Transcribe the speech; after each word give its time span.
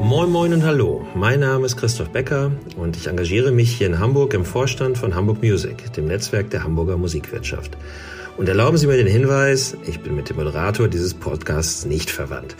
Moin 0.00 0.30
Moin 0.30 0.54
und 0.54 0.64
Hallo, 0.64 1.06
mein 1.14 1.40
Name 1.40 1.66
ist 1.66 1.76
Christoph 1.76 2.08
Becker 2.08 2.52
und 2.78 2.96
ich 2.96 3.06
engagiere 3.08 3.50
mich 3.52 3.76
hier 3.76 3.86
in 3.86 3.98
Hamburg 3.98 4.32
im 4.32 4.46
Vorstand 4.46 4.96
von 4.96 5.14
Hamburg 5.14 5.42
Music, 5.42 5.92
dem 5.92 6.06
Netzwerk 6.06 6.48
der 6.48 6.64
Hamburger 6.64 6.96
Musikwirtschaft. 6.96 7.76
Und 8.36 8.48
erlauben 8.48 8.76
Sie 8.76 8.86
mir 8.86 8.96
den 8.96 9.06
Hinweis, 9.06 9.76
ich 9.86 10.00
bin 10.00 10.14
mit 10.14 10.28
dem 10.28 10.36
Moderator 10.36 10.88
dieses 10.88 11.14
Podcasts 11.14 11.86
nicht 11.86 12.10
verwandt. 12.10 12.54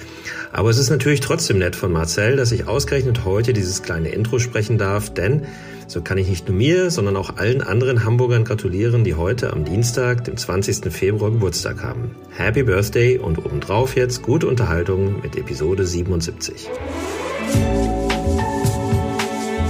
Aber 0.53 0.71
es 0.71 0.79
ist 0.79 0.89
natürlich 0.89 1.21
trotzdem 1.21 1.59
nett 1.59 1.77
von 1.77 1.93
Marcel, 1.93 2.37
dass 2.37 2.51
ich 2.51 2.67
ausgerechnet 2.67 3.27
heute 3.27 3.53
dieses 3.53 3.83
kleine 3.83 4.09
Intro 4.09 4.39
sprechen 4.39 4.79
darf, 4.79 5.13
denn 5.13 5.43
so 5.87 6.01
kann 6.01 6.19
ich 6.19 6.29
nicht 6.29 6.49
nur 6.49 6.57
mir, 6.57 6.91
sondern 6.91 7.17
auch 7.17 7.37
allen 7.37 7.61
anderen 7.61 8.05
Hamburgern 8.05 8.45
gratulieren, 8.45 9.05
die 9.05 9.15
heute 9.15 9.53
am 9.53 9.65
Dienstag, 9.65 10.25
dem 10.25 10.37
20. 10.37 10.91
Februar 10.93 11.31
Geburtstag 11.31 11.83
haben. 11.83 12.17
Happy 12.31 12.63
Birthday 12.63 13.19
und 13.19 13.39
obendrauf 13.45 13.97
jetzt 13.97 14.23
gute 14.23 14.49
Unterhaltung 14.49 15.21
mit 15.21 15.37
Episode 15.37 15.87
77. 15.87 16.71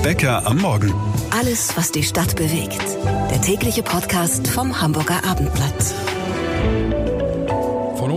Bäcker 0.02 0.46
am 0.46 0.59
Morgen. 0.59 0.95
Alles, 1.30 1.76
was 1.76 1.90
die 1.90 2.04
Stadt 2.04 2.36
bewegt. 2.36 2.80
Der 3.30 3.40
tägliche 3.40 3.82
Podcast 3.82 4.46
vom 4.46 4.80
Hamburger 4.80 5.24
Abendblatt. 5.24 5.95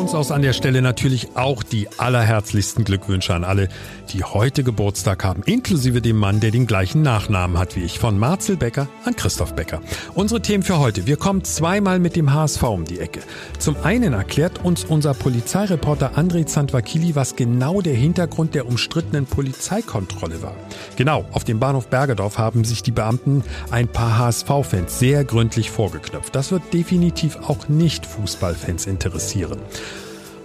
Uns 0.09 0.15
aus 0.15 0.31
an 0.31 0.41
der 0.41 0.53
Stelle 0.53 0.81
natürlich 0.81 1.35
auch 1.35 1.61
die 1.61 1.87
allerherzlichsten 1.99 2.83
Glückwünsche 2.83 3.35
an 3.35 3.43
alle, 3.43 3.69
die 4.11 4.23
heute 4.23 4.63
Geburtstag 4.63 5.23
haben, 5.23 5.43
inklusive 5.43 6.01
dem 6.01 6.17
Mann, 6.17 6.39
der 6.39 6.49
den 6.49 6.65
gleichen 6.65 7.03
Nachnamen 7.03 7.59
hat 7.59 7.75
wie 7.75 7.83
ich, 7.83 7.99
von 7.99 8.17
Marcel 8.17 8.57
Becker 8.57 8.87
an 9.05 9.15
Christoph 9.15 9.53
Becker. 9.53 9.81
Unsere 10.15 10.41
Themen 10.41 10.63
für 10.63 10.79
heute. 10.79 11.05
Wir 11.05 11.15
kommen 11.15 11.43
zweimal 11.43 11.99
mit 11.99 12.15
dem 12.15 12.33
HSV 12.33 12.63
um 12.63 12.85
die 12.85 12.99
Ecke. 12.99 13.19
Zum 13.59 13.77
einen 13.83 14.13
erklärt 14.13 14.65
uns 14.65 14.83
unser 14.83 15.13
Polizeireporter 15.13 16.17
André 16.17 16.47
Zandvakili, 16.47 17.13
was 17.13 17.35
genau 17.35 17.81
der 17.81 17.93
Hintergrund 17.93 18.55
der 18.55 18.65
umstrittenen 18.65 19.27
Polizeikontrolle 19.27 20.41
war. 20.41 20.55
Genau, 20.95 21.25
auf 21.33 21.43
dem 21.43 21.59
Bahnhof 21.59 21.85
Bergedorf 21.85 22.39
haben 22.39 22.63
sich 22.63 22.81
die 22.81 22.89
Beamten 22.89 23.43
ein 23.69 23.87
paar 23.87 24.17
HSV-Fans 24.17 24.97
sehr 24.97 25.23
gründlich 25.23 25.69
vorgeknöpft. 25.69 26.35
Das 26.35 26.51
wird 26.51 26.73
definitiv 26.73 27.37
auch 27.47 27.69
nicht 27.69 28.07
Fußballfans 28.07 28.87
interessieren. 28.87 29.59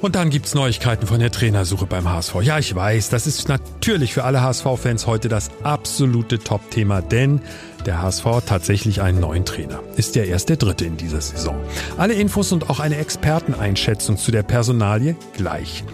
Und 0.00 0.16
dann 0.16 0.30
gibt's 0.30 0.54
Neuigkeiten 0.54 1.06
von 1.06 1.18
der 1.18 1.30
Trainersuche 1.30 1.86
beim 1.86 2.08
HSV. 2.08 2.42
Ja, 2.42 2.58
ich 2.58 2.74
weiß, 2.74 3.08
das 3.08 3.26
ist 3.26 3.48
natürlich 3.48 4.12
für 4.12 4.24
alle 4.24 4.42
HSV-Fans 4.42 5.06
heute 5.06 5.28
das 5.28 5.50
absolute 5.62 6.38
Top-Thema, 6.38 7.00
denn 7.00 7.40
der 7.86 8.02
HSV 8.02 8.24
hat 8.26 8.46
tatsächlich 8.46 9.00
einen 9.00 9.20
neuen 9.20 9.44
Trainer. 9.44 9.80
Ist 9.96 10.14
ja 10.14 10.24
erst 10.24 10.48
der 10.48 10.56
dritte 10.56 10.84
in 10.84 10.96
dieser 10.96 11.20
Saison. 11.20 11.56
Alle 11.96 12.14
Infos 12.14 12.52
und 12.52 12.70
auch 12.70 12.80
eine 12.80 12.96
Experteneinschätzung 12.96 14.16
zu 14.18 14.30
der 14.30 14.42
Personalie 14.42 15.16
gleich. 15.36 15.84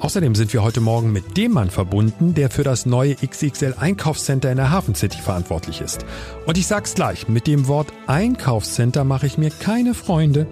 Außerdem 0.00 0.34
sind 0.34 0.54
wir 0.54 0.62
heute 0.62 0.80
Morgen 0.80 1.12
mit 1.12 1.36
dem 1.36 1.52
Mann 1.52 1.68
verbunden, 1.68 2.32
der 2.32 2.48
für 2.48 2.62
das 2.62 2.86
neue 2.86 3.16
XXL 3.16 3.74
Einkaufscenter 3.78 4.50
in 4.50 4.56
der 4.56 4.70
Hafen 4.70 4.94
City 4.94 5.18
verantwortlich 5.18 5.82
ist. 5.82 6.06
Und 6.46 6.56
ich 6.56 6.66
sag's 6.66 6.94
gleich, 6.94 7.28
mit 7.28 7.46
dem 7.46 7.68
Wort 7.68 7.92
Einkaufscenter 8.06 9.04
mache 9.04 9.26
ich 9.26 9.36
mir 9.36 9.50
keine 9.50 9.92
Freunde. 9.92 10.46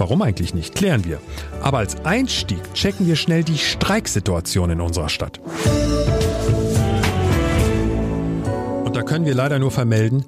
Warum 0.00 0.22
eigentlich 0.22 0.54
nicht, 0.54 0.74
klären 0.74 1.04
wir. 1.04 1.20
Aber 1.60 1.76
als 1.76 2.06
Einstieg 2.06 2.72
checken 2.72 3.06
wir 3.06 3.16
schnell 3.16 3.44
die 3.44 3.58
Streiksituation 3.58 4.70
in 4.70 4.80
unserer 4.80 5.10
Stadt. 5.10 5.40
Und 8.82 8.96
da 8.96 9.02
können 9.02 9.26
wir 9.26 9.34
leider 9.34 9.58
nur 9.58 9.70
vermelden, 9.70 10.24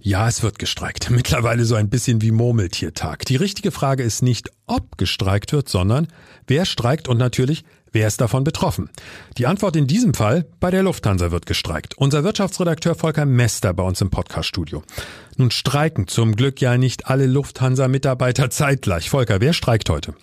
ja, 0.00 0.26
es 0.26 0.42
wird 0.42 0.58
gestreikt. 0.58 1.08
Mittlerweile 1.12 1.64
so 1.64 1.76
ein 1.76 1.88
bisschen 1.88 2.20
wie 2.20 2.32
Murmeltiertag. 2.32 3.24
Die 3.26 3.36
richtige 3.36 3.70
Frage 3.70 4.02
ist 4.02 4.22
nicht, 4.22 4.50
ob 4.66 4.98
gestreikt 4.98 5.52
wird, 5.52 5.68
sondern 5.68 6.08
wer 6.48 6.64
streikt 6.64 7.06
und 7.06 7.18
natürlich, 7.18 7.62
Wer 7.94 8.08
ist 8.08 8.22
davon 8.22 8.42
betroffen? 8.42 8.88
Die 9.36 9.46
Antwort 9.46 9.76
in 9.76 9.86
diesem 9.86 10.14
Fall, 10.14 10.46
bei 10.60 10.70
der 10.70 10.82
Lufthansa 10.82 11.30
wird 11.30 11.44
gestreikt. 11.44 11.92
Unser 11.98 12.24
Wirtschaftsredakteur 12.24 12.94
Volker 12.94 13.26
Mester 13.26 13.74
bei 13.74 13.82
uns 13.82 14.00
im 14.00 14.08
Podcaststudio. 14.08 14.82
Nun 15.36 15.50
streiken 15.50 16.08
zum 16.08 16.34
Glück 16.34 16.62
ja 16.62 16.78
nicht 16.78 17.08
alle 17.08 17.26
Lufthansa-Mitarbeiter 17.26 18.48
zeitgleich. 18.48 19.10
Volker, 19.10 19.42
wer 19.42 19.52
streikt 19.52 19.90
heute? 19.90 20.14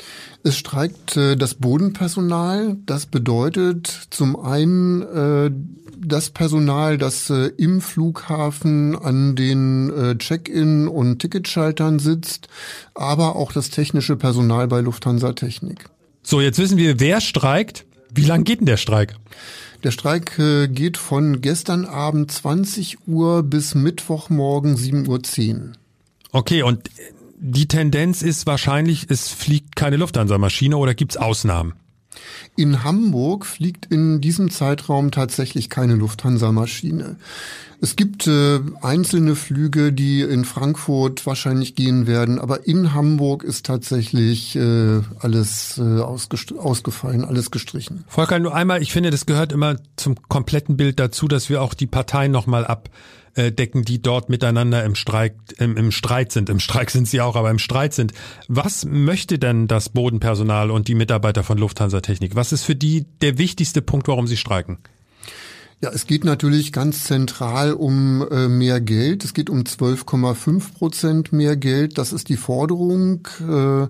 Es 0.43 0.57
streikt 0.57 1.15
äh, 1.15 1.35
das 1.35 1.55
Bodenpersonal. 1.55 2.77
Das 2.87 3.05
bedeutet 3.05 3.85
zum 4.09 4.35
einen 4.35 5.03
äh, 5.03 5.51
das 5.99 6.31
Personal, 6.31 6.97
das 6.97 7.29
äh, 7.29 7.51
im 7.57 7.81
Flughafen 7.81 8.95
an 8.95 9.35
den 9.35 9.93
äh, 9.93 10.17
Check-in 10.17 10.87
und 10.87 11.19
Ticketschaltern 11.19 11.99
sitzt, 11.99 12.47
aber 12.95 13.35
auch 13.35 13.51
das 13.51 13.69
technische 13.69 14.15
Personal 14.15 14.67
bei 14.67 14.81
Lufthansa 14.81 15.33
Technik. 15.33 15.89
So, 16.29 16.41
jetzt 16.41 16.59
wissen 16.59 16.77
wir, 16.77 16.99
wer 16.99 17.21
streikt. 17.21 17.87
Wie 18.13 18.23
lang 18.23 18.43
geht 18.43 18.59
denn 18.59 18.67
der 18.67 18.77
Streik? 18.77 19.15
Der 19.83 19.89
Streik 19.89 20.37
äh, 20.37 20.67
geht 20.67 20.97
von 20.97 21.41
gestern 21.41 21.85
Abend 21.85 22.31
20 22.31 23.07
Uhr 23.07 23.41
bis 23.41 23.73
Mittwochmorgen 23.73 24.75
7.10 24.75 25.55
Uhr. 25.55 25.71
Okay, 26.31 26.61
und 26.61 26.87
die 27.39 27.67
Tendenz 27.67 28.21
ist 28.21 28.45
wahrscheinlich, 28.45 29.07
es 29.09 29.29
fliegt 29.29 29.75
keine 29.75 29.97
Lufthansa-Maschine 29.97 30.77
oder 30.77 30.93
gibt's 30.93 31.17
Ausnahmen? 31.17 31.73
In 32.55 32.83
Hamburg 32.83 33.45
fliegt 33.45 33.85
in 33.85 34.21
diesem 34.21 34.51
Zeitraum 34.51 35.11
tatsächlich 35.11 35.69
keine 35.69 35.95
Lufthansa-Maschine. 35.95 37.17
Es 37.81 37.95
gibt 37.95 38.27
äh, 38.27 38.59
einzelne 38.81 39.35
Flüge, 39.35 39.93
die 39.93 40.21
in 40.21 40.43
Frankfurt 40.43 41.25
wahrscheinlich 41.25 41.75
gehen 41.75 42.07
werden, 42.07 42.37
aber 42.37 42.67
in 42.67 42.93
Hamburg 42.93 43.43
ist 43.43 43.65
tatsächlich 43.65 44.57
äh, 44.57 44.99
alles 45.19 45.77
äh, 45.77 46.01
ausgefallen, 46.01 47.23
alles 47.23 47.51
gestrichen. 47.51 48.03
Volker, 48.07 48.39
nur 48.39 48.53
einmal, 48.53 48.81
ich 48.81 48.91
finde, 48.91 49.11
das 49.11 49.25
gehört 49.25 49.53
immer 49.53 49.77
zum 49.95 50.15
kompletten 50.27 50.75
Bild 50.75 50.99
dazu, 50.99 51.29
dass 51.29 51.49
wir 51.49 51.61
auch 51.61 51.73
die 51.73 51.87
Parteien 51.87 52.33
nochmal 52.33 52.65
abdecken, 53.47 53.83
die 53.83 54.01
dort 54.01 54.29
miteinander 54.29 54.83
im 54.83 54.95
Streik, 54.95 55.35
im, 55.57 55.77
im 55.77 55.91
Streit 55.91 56.31
sind. 56.31 56.49
Im 56.49 56.59
Streik 56.59 56.91
sind 56.91 57.07
sie 57.07 57.21
auch, 57.21 57.35
aber 57.35 57.49
im 57.51 57.59
Streit 57.59 57.93
sind. 57.93 58.13
Was 58.47 58.85
möchte 58.85 59.39
denn 59.39 59.67
das 59.67 59.89
Bodenpersonal 59.89 60.71
und 60.71 60.87
die 60.87 60.95
Mitarbeiter 60.95 61.43
von 61.43 61.57
Lufthansa 61.57 62.01
Technik? 62.01 62.35
Was 62.35 62.51
ist 62.51 62.63
für 62.63 62.75
die 62.75 63.05
der 63.21 63.37
wichtigste 63.37 63.81
Punkt, 63.81 64.07
warum 64.07 64.27
sie 64.27 64.37
streiken? 64.37 64.79
Ja, 65.81 65.91
es 65.93 66.07
geht 66.07 66.25
natürlich 66.25 66.73
ganz 66.73 67.05
zentral 67.05 67.71
um 67.71 68.27
äh, 68.29 68.49
mehr 68.49 68.81
Geld. 68.81 69.23
Es 69.23 69.33
geht 69.33 69.49
um 69.49 69.61
12,5 69.61 70.73
Prozent 70.73 71.31
mehr 71.31 71.55
Geld. 71.55 71.97
Das 71.97 72.11
ist 72.11 72.27
die 72.27 72.35
Forderung. 72.35 73.25
Äh, 73.39 73.87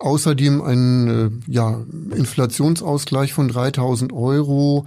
außerdem 0.00 0.60
ein 0.60 1.08
äh, 1.08 1.52
ja, 1.52 1.84
Inflationsausgleich 2.12 3.34
von 3.34 3.46
3000 3.46 4.12
Euro. 4.12 4.86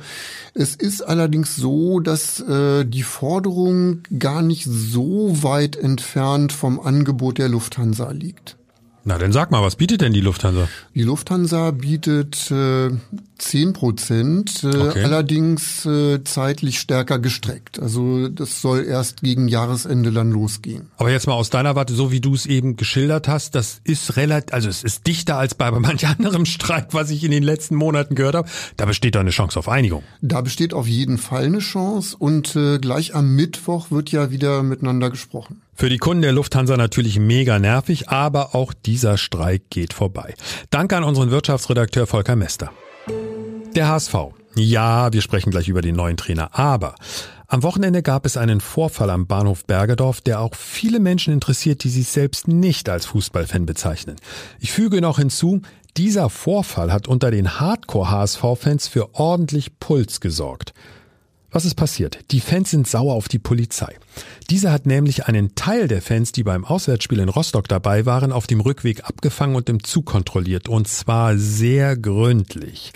Es 0.54 0.76
ist 0.76 1.02
allerdings 1.02 1.56
so, 1.56 2.02
dass 2.02 2.42
äh, 2.42 2.84
die 2.84 3.04
Forderung 3.04 4.02
gar 4.20 4.42
nicht 4.42 4.66
so 4.66 5.42
weit 5.44 5.78
entfernt 5.78 6.52
vom 6.52 6.82
Angebot 6.82 7.38
der 7.38 7.48
Lufthansa 7.48 8.12
liegt. 8.12 8.58
Na, 9.04 9.18
dann 9.18 9.32
sag 9.32 9.50
mal, 9.50 9.64
was 9.64 9.76
bietet 9.76 10.02
denn 10.02 10.14
die 10.14 10.22
Lufthansa? 10.22 10.68
Die 10.94 11.04
Lufthansa 11.04 11.72
bietet 11.72 12.52
äh, 12.52 12.92
10 13.40 13.74
Prozent, 13.74 14.64
äh, 14.64 14.68
okay. 14.68 15.04
allerdings 15.04 15.86
äh, 15.88 16.24
zeitlich 16.24 16.80
stärker 16.80 17.18
gestreckt. 17.18 17.80
Also 17.80 18.30
das 18.30 18.62
soll 18.62 18.86
erst 18.86 19.22
gegen 19.22 19.48
Jahresende 19.48 20.12
dann 20.12 20.32
losgehen. 20.32 20.92
Aber 20.98 21.10
jetzt 21.10 21.26
mal 21.26 21.34
aus 21.34 21.50
deiner 21.50 21.76
Warte, 21.76 21.96
so 21.96 22.12
wie 22.12 22.22
du 22.22 22.36
es 22.36 22.46
eben 22.46 22.76
geschildert 22.76 23.28
hast, 23.28 23.56
das 23.56 23.82
ist 23.84 24.18
relativ, 24.18 24.54
also 24.54 24.70
es 24.70 24.84
ist 24.84 25.08
dichter 25.08 25.38
als 25.38 25.56
bei 25.56 25.72
manch 25.72 26.06
anderem 26.20 26.46
Streik, 26.46 26.94
was 26.94 27.10
ich 27.10 27.24
in 27.24 27.32
den 27.32 27.44
letzten 27.44 27.76
Monaten 27.76 28.14
gehört 28.14 28.36
habe. 28.36 28.50
Da 28.78 28.86
besteht 28.86 29.16
doch 29.16 29.22
eine 29.22 29.32
Chance 29.32 29.58
auf 29.58 29.68
Einigung. 29.68 30.04
Da 30.22 30.42
besteht 30.42 30.76
auf 30.76 30.88
jeden 30.88 31.18
Fall 31.18 31.46
eine 31.46 31.60
Chance 31.60 32.16
und 32.20 32.56
äh, 32.56 32.78
gleich 32.78 33.16
am 33.16 33.36
Mittwoch 33.36 33.90
wird 33.90 34.12
ja 34.12 34.30
wieder 34.30 34.62
miteinander 34.62 35.10
gesprochen. 35.10 35.62
Für 35.82 35.90
die 35.90 35.98
Kunden 35.98 36.22
der 36.22 36.32
Lufthansa 36.32 36.78
natürlich 36.78 37.18
mega 37.18 37.58
nervig, 37.58 38.10
aber 38.10 38.54
auch 38.54 38.72
dieser 38.72 39.18
Streik 39.18 39.72
geht 39.72 39.94
vorbei. 39.94 40.36
Danke 40.70 40.96
an 40.96 41.04
unseren 41.04 41.32
Wirtschaftsredakteur 41.32 42.06
Volker 42.06 42.36
Mester. 42.36 42.72
Der 43.76 43.88
HSV. 43.88 44.16
Ja, 44.54 45.12
wir 45.12 45.22
sprechen 45.24 45.50
gleich 45.50 45.70
über 45.70 45.82
den 45.82 45.96
neuen 45.96 46.18
Trainer, 46.18 46.56
aber 46.56 46.94
am 47.48 47.64
Wochenende 47.64 48.04
gab 48.04 48.28
es 48.28 48.38
einen 48.38 48.62
Vorfall 48.62 49.10
am 49.10 49.26
Bahnhof 49.26 49.66
Bergedorf, 49.66 50.22
der 50.22 50.42
auch 50.42 50.54
viele 50.54 51.00
Menschen 51.00 51.34
interessiert, 51.34 51.84
die 51.84 51.90
sich 51.90 52.10
selbst 52.10 52.48
nicht 52.48 52.88
als 52.88 53.08
Fußballfan 53.08 53.66
bezeichnen. 53.66 54.18
Ich 54.60 54.72
füge 54.72 55.02
noch 55.02 55.18
hinzu, 55.18 55.64
dieser 55.98 56.30
Vorfall 56.30 56.94
hat 56.94 57.08
unter 57.08 57.32
den 57.32 57.60
Hardcore-HSV-Fans 57.60 58.88
für 58.88 59.16
ordentlich 59.16 59.80
Puls 59.80 60.22
gesorgt. 60.22 60.76
Was 61.52 61.66
ist 61.66 61.76
passiert? 61.76 62.20
Die 62.32 62.40
Fans 62.40 62.72
sind 62.72 62.88
sauer 62.88 63.14
auf 63.14 63.28
die 63.28 63.40
Polizei. 63.40 63.98
Diese 64.50 64.72
hat 64.72 64.86
nämlich 64.86 65.26
einen 65.26 65.54
Teil 65.54 65.90
der 65.90 66.02
Fans, 66.02 66.32
die 66.32 66.44
beim 66.44 66.64
Auswärtsspiel 66.64 67.20
in 67.20 67.28
Rostock 67.28 67.68
dabei 67.68 68.06
waren, 68.06 68.32
auf 68.32 68.48
dem 68.48 68.62
Rückweg 68.62 69.04
abgefangen 69.04 69.56
und 69.56 69.68
im 69.68 69.84
Zug 69.84 70.06
kontrolliert. 70.06 70.70
Und 70.70 70.88
zwar 70.88 71.38
sehr 71.38 71.98
gründlich. 71.98 72.94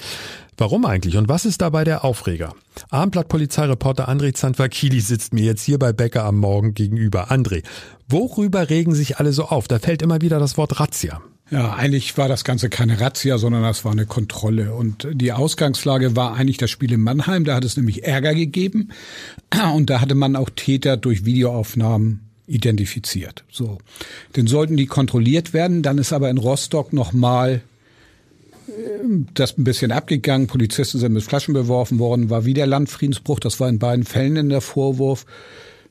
Warum 0.57 0.85
eigentlich 0.85 1.17
und 1.17 1.27
was 1.27 1.43
ist 1.43 1.61
dabei 1.61 1.83
der 1.83 2.05
Aufreger? 2.05 2.55
Abendblatt-Polizeireporter 2.89 4.07
André 4.07 4.33
Zandvakili 4.33 5.01
sitzt 5.01 5.33
mir 5.33 5.43
jetzt 5.43 5.63
hier 5.63 5.77
bei 5.77 5.91
Becker 5.91 6.23
am 6.23 6.37
Morgen 6.37 6.73
gegenüber. 6.73 7.29
André, 7.29 7.63
worüber 8.07 8.69
regen 8.69 8.95
sich 8.95 9.17
alle 9.19 9.33
so 9.33 9.45
auf? 9.45 9.67
Da 9.67 9.79
fällt 9.79 10.01
immer 10.01 10.21
wieder 10.21 10.39
das 10.39 10.55
Wort 10.55 10.79
Razzia. 10.79 11.21
Ja, 11.51 11.73
eigentlich 11.73 12.17
war 12.17 12.27
das 12.27 12.43
Ganze 12.43 12.69
keine 12.69 12.99
Razzia, 12.99 13.37
sondern 13.37 13.61
das 13.61 13.85
war 13.85 13.91
eine 13.91 14.07
Kontrolle. 14.07 14.73
Und 14.73 15.07
die 15.11 15.31
Ausgangslage 15.31 16.15
war 16.15 16.35
eigentlich 16.35 16.57
das 16.57 16.71
Spiel 16.71 16.91
in 16.91 17.01
Mannheim. 17.01 17.45
Da 17.45 17.55
hat 17.55 17.63
es 17.63 17.77
nämlich 17.77 18.03
Ärger 18.03 18.33
gegeben. 18.33 18.89
Und 19.75 19.89
da 19.89 20.01
hatte 20.01 20.15
man 20.15 20.35
auch 20.35 20.49
Täter 20.49 20.97
durch 20.97 21.23
Videoaufnahmen 21.23 22.21
identifiziert. 22.47 23.43
So. 23.51 23.77
Dann 24.33 24.47
sollten 24.47 24.77
die 24.77 24.87
kontrolliert 24.87 25.53
werden. 25.53 25.83
Dann 25.83 25.99
ist 25.99 26.13
aber 26.13 26.29
in 26.29 26.37
Rostock 26.37 26.93
nochmal 26.93 27.61
äh, 28.67 28.71
das 29.35 29.57
ein 29.57 29.63
bisschen 29.63 29.91
abgegangen. 29.91 30.47
Polizisten 30.47 30.99
sind 30.99 31.13
mit 31.13 31.23
Flaschen 31.23 31.53
beworfen 31.53 31.99
worden, 31.99 32.31
war 32.31 32.45
wieder 32.45 32.65
Landfriedensbruch. 32.65 33.39
Das 33.39 33.59
war 33.59 33.69
in 33.69 33.79
beiden 33.79 34.05
Fällen 34.05 34.35
in 34.35 34.49
der 34.49 34.61
Vorwurf, 34.61 35.25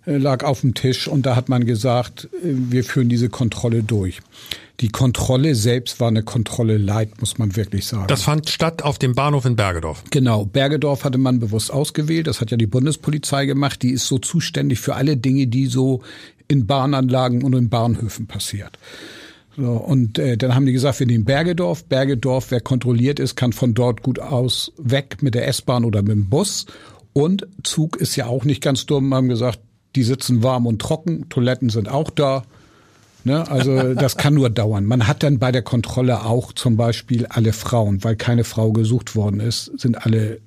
lag 0.06 0.44
auf 0.44 0.60
dem 0.60 0.74
Tisch. 0.74 1.08
Und 1.08 1.26
da 1.26 1.36
hat 1.36 1.48
man 1.48 1.64
gesagt, 1.64 2.28
äh, 2.32 2.38
wir 2.42 2.84
führen 2.84 3.08
diese 3.08 3.28
Kontrolle 3.28 3.82
durch. 3.82 4.20
Die 4.80 4.88
Kontrolle 4.88 5.54
selbst 5.54 6.00
war 6.00 6.08
eine 6.08 6.24
Kontrolle 6.24 6.78
leid, 6.78 7.20
muss 7.20 7.38
man 7.38 7.54
wirklich 7.54 7.86
sagen. 7.86 8.08
Das 8.08 8.22
fand 8.22 8.48
statt 8.48 8.82
auf 8.82 8.98
dem 8.98 9.14
Bahnhof 9.14 9.44
in 9.44 9.54
Bergedorf. 9.54 10.02
Genau, 10.10 10.44
Bergedorf 10.46 11.04
hatte 11.04 11.18
man 11.18 11.38
bewusst 11.38 11.72
ausgewählt. 11.72 12.26
Das 12.26 12.40
hat 12.40 12.50
ja 12.50 12.56
die 12.56 12.66
Bundespolizei 12.66 13.46
gemacht. 13.46 13.82
Die 13.82 13.90
ist 13.90 14.06
so 14.06 14.18
zuständig 14.18 14.80
für 14.80 14.96
alle 14.96 15.16
Dinge, 15.16 15.46
die 15.46 15.66
so 15.66 16.02
in 16.48 16.66
Bahnanlagen 16.66 17.44
und 17.44 17.54
in 17.54 17.68
Bahnhöfen 17.68 18.26
passiert. 18.26 18.78
So, 19.56 19.70
und 19.70 20.18
äh, 20.18 20.36
dann 20.36 20.56
haben 20.56 20.66
die 20.66 20.72
gesagt, 20.72 20.98
wir 20.98 21.06
nehmen 21.06 21.24
Bergedorf. 21.24 21.84
Bergedorf, 21.84 22.50
wer 22.50 22.60
kontrolliert 22.60 23.20
ist, 23.20 23.36
kann 23.36 23.52
von 23.52 23.74
dort 23.74 24.02
gut 24.02 24.18
aus 24.18 24.72
weg 24.76 25.18
mit 25.20 25.36
der 25.36 25.46
S-Bahn 25.46 25.84
oder 25.84 26.02
mit 26.02 26.12
dem 26.12 26.28
Bus. 26.28 26.66
Und 27.12 27.46
Zug 27.62 27.96
ist 27.96 28.16
ja 28.16 28.26
auch 28.26 28.44
nicht 28.44 28.60
ganz 28.60 28.86
dumm, 28.86 29.14
haben 29.14 29.28
gesagt, 29.28 29.60
die 29.96 30.02
sitzen 30.02 30.42
warm 30.42 30.66
und 30.66 30.80
trocken, 30.80 31.28
Toiletten 31.28 31.70
sind 31.70 31.88
auch 31.88 32.10
da. 32.10 32.44
Ne? 33.24 33.48
Also 33.50 33.94
das 33.94 34.16
kann 34.16 34.34
nur 34.34 34.50
dauern. 34.50 34.84
Man 34.84 35.06
hat 35.06 35.22
dann 35.22 35.38
bei 35.38 35.52
der 35.52 35.62
Kontrolle 35.62 36.24
auch 36.24 36.52
zum 36.52 36.76
Beispiel 36.76 37.26
alle 37.26 37.52
Frauen, 37.52 38.04
weil 38.04 38.16
keine 38.16 38.44
Frau 38.44 38.72
gesucht 38.72 39.16
worden 39.16 39.40
ist, 39.40 39.72
sind 39.78 40.04
alle 40.04 40.40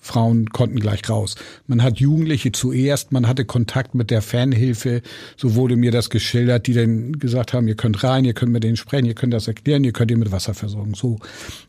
Frauen 0.00 0.48
konnten 0.48 0.80
gleich 0.80 1.08
raus. 1.08 1.36
Man 1.66 1.82
hat 1.82 2.00
Jugendliche 2.00 2.52
zuerst, 2.52 3.12
man 3.12 3.28
hatte 3.28 3.44
Kontakt 3.44 3.94
mit 3.94 4.10
der 4.10 4.22
Fanhilfe, 4.22 5.02
so 5.36 5.54
wurde 5.54 5.76
mir 5.76 5.92
das 5.92 6.08
geschildert, 6.08 6.66
die 6.66 6.72
dann 6.72 7.18
gesagt 7.18 7.52
haben, 7.52 7.68
ihr 7.68 7.74
könnt 7.74 8.02
rein, 8.02 8.24
ihr 8.24 8.32
könnt 8.32 8.50
mit 8.50 8.64
denen 8.64 8.76
sprechen, 8.76 9.04
ihr 9.04 9.14
könnt 9.14 9.34
das 9.34 9.46
erklären, 9.46 9.84
ihr 9.84 9.92
könnt 9.92 10.10
ihr 10.10 10.16
mit 10.16 10.32
Wasser 10.32 10.54
versorgen. 10.54 10.94
So, 10.94 11.18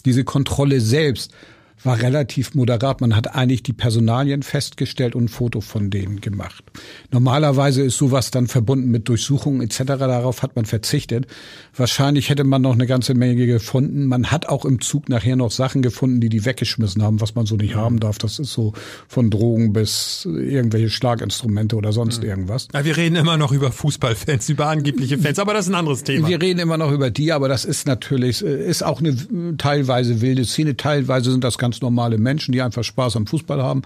diese 0.05 0.23
Kontrolle 0.23 0.79
selbst 0.79 1.33
war 1.83 2.01
relativ 2.01 2.53
moderat. 2.53 3.01
Man 3.01 3.15
hat 3.15 3.35
eigentlich 3.35 3.63
die 3.63 3.73
Personalien 3.73 4.43
festgestellt 4.43 5.15
und 5.15 5.25
ein 5.25 5.27
Foto 5.27 5.61
von 5.61 5.89
denen 5.89 6.21
gemacht. 6.21 6.63
Normalerweise 7.11 7.81
ist 7.81 7.97
sowas 7.97 8.31
dann 8.31 8.47
verbunden 8.47 8.91
mit 8.91 9.07
Durchsuchungen 9.09 9.61
etc. 9.61 9.83
Darauf 9.83 10.43
hat 10.43 10.55
man 10.55 10.65
verzichtet. 10.65 11.27
Wahrscheinlich 11.75 12.29
hätte 12.29 12.43
man 12.43 12.61
noch 12.61 12.73
eine 12.73 12.87
ganze 12.87 13.13
Menge 13.13 13.45
gefunden. 13.45 14.05
Man 14.05 14.31
hat 14.31 14.47
auch 14.47 14.65
im 14.65 14.81
Zug 14.81 15.09
nachher 15.09 15.35
noch 15.35 15.51
Sachen 15.51 15.81
gefunden, 15.81 16.21
die 16.21 16.29
die 16.29 16.45
weggeschmissen 16.45 17.01
haben, 17.01 17.21
was 17.21 17.35
man 17.35 17.45
so 17.45 17.55
nicht 17.55 17.75
haben 17.75 17.99
darf. 17.99 18.17
Das 18.17 18.39
ist 18.39 18.51
so 18.53 18.73
von 19.07 19.29
Drogen 19.29 19.73
bis 19.73 20.25
irgendwelche 20.25 20.89
Schlaginstrumente 20.89 21.75
oder 21.75 21.93
sonst 21.93 22.23
irgendwas. 22.23 22.67
Ja, 22.73 22.85
wir 22.85 22.97
reden 22.97 23.15
immer 23.15 23.37
noch 23.37 23.51
über 23.51 23.71
Fußballfans, 23.71 24.49
über 24.49 24.67
angebliche 24.67 25.17
Fans, 25.17 25.39
aber 25.39 25.53
das 25.53 25.65
ist 25.65 25.71
ein 25.71 25.75
anderes 25.75 26.03
Thema. 26.03 26.27
Wir 26.27 26.41
reden 26.41 26.59
immer 26.59 26.77
noch 26.77 26.91
über 26.91 27.09
die, 27.09 27.31
aber 27.31 27.47
das 27.47 27.65
ist 27.65 27.87
natürlich, 27.87 28.41
ist 28.41 28.83
auch 28.83 28.99
eine 28.99 29.15
teilweise 29.57 30.21
wilde 30.21 30.45
Szene. 30.45 30.77
Teilweise 30.77 31.31
sind 31.31 31.43
das 31.43 31.57
ganz 31.57 31.70
ganz 31.71 31.81
normale 31.81 32.17
Menschen, 32.17 32.51
die 32.51 32.61
einfach 32.61 32.83
Spaß 32.83 33.15
am 33.15 33.27
Fußball 33.27 33.63
haben. 33.63 33.83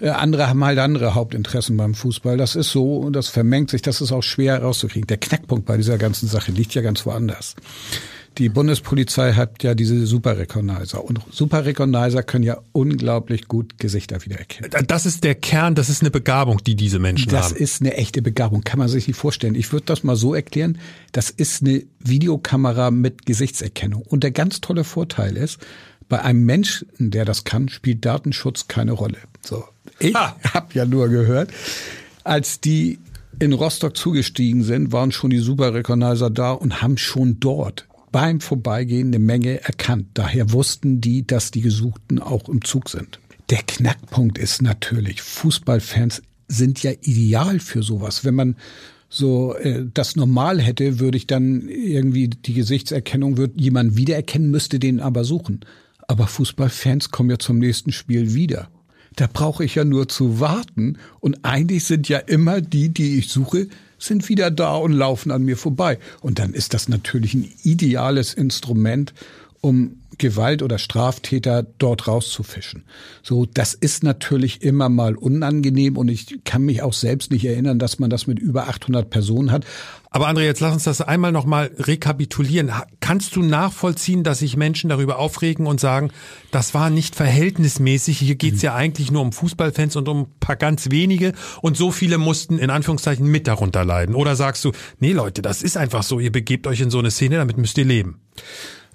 Äh, 0.00 0.08
andere 0.08 0.48
haben 0.48 0.64
halt 0.64 0.80
andere 0.80 1.14
Hauptinteressen 1.14 1.76
beim 1.76 1.94
Fußball. 1.94 2.36
Das 2.36 2.56
ist 2.56 2.70
so 2.70 2.96
und 2.96 3.12
das 3.12 3.28
vermengt 3.28 3.70
sich. 3.70 3.82
Das 3.82 4.00
ist 4.00 4.10
auch 4.10 4.22
schwer 4.22 4.54
herauszukriegen. 4.54 5.06
Der 5.06 5.18
Knackpunkt 5.18 5.64
bei 5.64 5.76
dieser 5.76 5.96
ganzen 5.96 6.28
Sache 6.28 6.50
liegt 6.50 6.74
ja 6.74 6.82
ganz 6.82 7.06
woanders. 7.06 7.54
Die 8.38 8.48
Bundespolizei 8.48 9.34
hat 9.34 9.62
ja 9.62 9.74
diese 9.74 10.06
Super 10.06 10.38
Recognizer 10.38 11.04
und 11.04 11.20
Super 11.30 11.64
Recognizer 11.66 12.22
können 12.22 12.44
ja 12.44 12.58
unglaublich 12.72 13.48
gut 13.48 13.78
Gesichter 13.78 14.24
wiedererkennen. 14.24 14.70
Das 14.86 15.04
ist 15.04 15.24
der 15.24 15.34
Kern, 15.34 15.74
das 15.74 15.88
ist 15.88 16.00
eine 16.00 16.10
Begabung, 16.10 16.62
die 16.64 16.76
diese 16.76 17.00
Menschen 17.00 17.30
das 17.30 17.46
haben. 17.46 17.52
Das 17.54 17.60
ist 17.60 17.80
eine 17.80 17.94
echte 17.94 18.22
Begabung, 18.22 18.62
kann 18.62 18.78
man 18.78 18.88
sich 18.88 19.08
nicht 19.08 19.16
vorstellen. 19.16 19.56
Ich 19.56 19.72
würde 19.72 19.86
das 19.86 20.04
mal 20.04 20.16
so 20.16 20.34
erklären, 20.34 20.78
das 21.12 21.30
ist 21.30 21.62
eine 21.62 21.82
Videokamera 21.98 22.90
mit 22.90 23.26
Gesichtserkennung 23.26 24.02
und 24.02 24.22
der 24.22 24.30
ganz 24.30 24.60
tolle 24.60 24.84
Vorteil 24.84 25.36
ist, 25.36 25.58
bei 26.10 26.20
einem 26.20 26.44
Menschen, 26.44 26.88
der 26.98 27.24
das 27.24 27.44
kann, 27.44 27.70
spielt 27.70 28.04
Datenschutz 28.04 28.68
keine 28.68 28.92
Rolle. 28.92 29.16
So. 29.40 29.64
Ich 29.98 30.14
habe 30.14 30.74
ja 30.74 30.84
nur 30.84 31.08
gehört, 31.08 31.50
als 32.24 32.60
die 32.60 32.98
in 33.38 33.54
Rostock 33.54 33.96
zugestiegen 33.96 34.62
sind, 34.62 34.92
waren 34.92 35.12
schon 35.12 35.30
die 35.30 35.38
Super 35.38 35.72
Recognizer 35.72 36.28
da 36.28 36.52
und 36.52 36.82
haben 36.82 36.98
schon 36.98 37.40
dort 37.40 37.86
beim 38.12 38.40
Vorbeigehen 38.40 39.08
eine 39.08 39.20
Menge 39.20 39.62
erkannt. 39.62 40.08
Daher 40.14 40.52
wussten 40.52 41.00
die, 41.00 41.26
dass 41.26 41.52
die 41.52 41.62
Gesuchten 41.62 42.18
auch 42.18 42.48
im 42.48 42.62
Zug 42.62 42.90
sind. 42.90 43.20
Der 43.48 43.62
Knackpunkt 43.62 44.36
ist 44.36 44.62
natürlich, 44.62 45.22
Fußballfans 45.22 46.22
sind 46.48 46.82
ja 46.82 46.90
ideal 47.02 47.60
für 47.60 47.82
sowas. 47.82 48.24
Wenn 48.24 48.34
man 48.34 48.56
so 49.08 49.54
äh, 49.54 49.86
das 49.94 50.16
normal 50.16 50.60
hätte, 50.60 50.98
würde 50.98 51.16
ich 51.16 51.26
dann 51.26 51.68
irgendwie 51.68 52.28
die 52.28 52.54
Gesichtserkennung, 52.54 53.36
würde 53.36 53.60
jemand 53.60 53.96
wiedererkennen, 53.96 54.50
müsste 54.50 54.78
den 54.80 55.00
aber 55.00 55.24
suchen. 55.24 55.60
Aber 56.10 56.26
Fußballfans 56.26 57.12
kommen 57.12 57.30
ja 57.30 57.38
zum 57.38 57.60
nächsten 57.60 57.92
Spiel 57.92 58.34
wieder. 58.34 58.68
Da 59.14 59.28
brauche 59.32 59.64
ich 59.64 59.76
ja 59.76 59.84
nur 59.84 60.08
zu 60.08 60.40
warten 60.40 60.98
und 61.20 61.44
eigentlich 61.44 61.84
sind 61.84 62.08
ja 62.08 62.18
immer 62.18 62.60
die, 62.60 62.88
die 62.88 63.16
ich 63.16 63.28
suche, 63.28 63.68
sind 63.96 64.28
wieder 64.28 64.50
da 64.50 64.74
und 64.74 64.90
laufen 64.92 65.30
an 65.30 65.44
mir 65.44 65.56
vorbei. 65.56 66.00
Und 66.20 66.40
dann 66.40 66.52
ist 66.52 66.74
das 66.74 66.88
natürlich 66.88 67.34
ein 67.34 67.48
ideales 67.62 68.34
Instrument, 68.34 69.14
um 69.60 69.96
Gewalt 70.18 70.62
oder 70.62 70.78
Straftäter 70.78 71.62
dort 71.62 72.06
rauszufischen. 72.06 72.84
So, 73.22 73.46
das 73.46 73.74
ist 73.74 74.04
natürlich 74.04 74.62
immer 74.62 74.88
mal 74.88 75.16
unangenehm 75.16 75.96
und 75.96 76.08
ich 76.08 76.44
kann 76.44 76.62
mich 76.62 76.82
auch 76.82 76.92
selbst 76.92 77.30
nicht 77.30 77.44
erinnern, 77.44 77.78
dass 77.78 77.98
man 77.98 78.10
das 78.10 78.26
mit 78.26 78.38
über 78.38 78.68
800 78.68 79.08
Personen 79.08 79.50
hat. 79.50 79.64
Aber 80.10 80.28
André, 80.28 80.42
jetzt 80.42 80.60
lass 80.60 80.74
uns 80.74 80.84
das 80.84 81.00
einmal 81.00 81.32
nochmal 81.32 81.70
rekapitulieren. 81.78 82.70
Kannst 83.00 83.36
du 83.36 83.42
nachvollziehen, 83.42 84.22
dass 84.22 84.40
sich 84.40 84.56
Menschen 84.56 84.90
darüber 84.90 85.18
aufregen 85.18 85.66
und 85.66 85.80
sagen, 85.80 86.10
das 86.50 86.74
war 86.74 86.90
nicht 86.90 87.14
verhältnismäßig, 87.14 88.18
hier 88.18 88.34
geht's 88.34 88.62
mhm. 88.62 88.66
ja 88.66 88.74
eigentlich 88.74 89.10
nur 89.10 89.22
um 89.22 89.32
Fußballfans 89.32 89.96
und 89.96 90.08
um 90.08 90.22
ein 90.22 90.26
paar 90.40 90.56
ganz 90.56 90.90
wenige 90.90 91.32
und 91.62 91.76
so 91.76 91.92
viele 91.92 92.18
mussten 92.18 92.58
in 92.58 92.70
Anführungszeichen 92.70 93.26
mit 93.26 93.46
darunter 93.46 93.84
leiden? 93.84 94.14
Oder 94.14 94.36
sagst 94.36 94.64
du, 94.64 94.72
nee 94.98 95.12
Leute, 95.12 95.40
das 95.40 95.62
ist 95.62 95.76
einfach 95.76 96.02
so, 96.02 96.20
ihr 96.20 96.32
begebt 96.32 96.66
euch 96.66 96.80
in 96.80 96.90
so 96.90 96.98
eine 96.98 97.10
Szene, 97.10 97.36
damit 97.36 97.56
müsst 97.56 97.78
ihr 97.78 97.84
leben? 97.84 98.20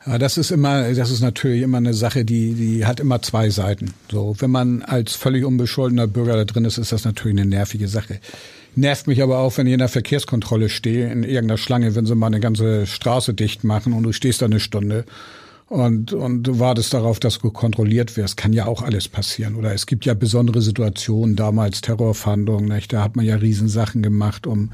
Ja, 0.06 0.19
das 0.19 0.38
ist 0.38 0.52
immer, 0.52 0.94
das 0.94 1.10
ist 1.10 1.22
natürlich 1.22 1.63
immer 1.63 1.78
eine 1.78 1.96
Sache, 1.96 2.25
die, 2.25 2.54
die 2.54 2.86
hat 2.86 3.00
immer 3.00 3.22
zwei 3.24 3.50
Seiten. 3.50 3.94
So, 4.12 4.36
wenn 4.40 4.52
man 4.52 4.84
als 4.84 5.16
völlig 5.16 5.44
unbescholtener 5.44 6.06
Bürger 6.06 6.35
da 6.35 6.45
drin 6.45 6.66
ist, 6.66 6.78
ist 6.78 6.92
das 6.92 7.06
natürlich 7.06 7.40
eine 7.40 7.50
nervige 7.50 7.88
Sache. 7.88 8.19
Nervt 8.76 9.07
mich 9.07 9.24
aber 9.24 9.40
auch, 9.40 9.57
wenn 9.57 9.68
ich 9.68 9.74
in 9.74 9.80
der 9.80 9.88
Verkehrskontrolle 9.88 10.69
stehe, 10.69 11.12
in 11.12 11.24
irgendeiner 11.24 11.57
Schlange, 11.57 11.95
wenn 11.95 12.06
sie 12.06 12.14
mal 12.14 12.28
eine 12.28 12.40
ganze 12.40 12.85
Straße 12.85 13.33
dicht 13.33 13.64
machen 13.64 13.94
und 13.94 14.04
du 14.04 14.12
stehst 14.12 14.42
da 14.42 14.45
eine 14.45 14.59
Stunde 14.59 15.06
und, 15.69 16.14
und 16.14 16.44
du 16.44 16.59
wartest 16.59 16.94
darauf, 16.94 17.19
dass 17.19 17.40
du 17.40 17.50
kontrolliert 17.50 18.16
wirst. 18.16 18.38
Kann 18.38 18.54
ja 18.54 18.68
auch 18.68 18.83
alles 18.83 19.07
passieren. 19.07 19.56
Oder 19.56 19.74
es 19.74 19.88
gibt 19.88 20.06
ja 20.06 20.14
besondere 20.14 20.62
Situationen, 20.62 21.35
damals 21.35 21.81
Terrorfahndungen, 21.81 22.68
nicht? 22.68 22.94
da 22.94 23.02
hat 23.02 23.16
man 23.16 23.26
ja 23.26 23.38
Riesensachen 23.38 24.04
gemacht, 24.04 24.45
um 24.45 24.71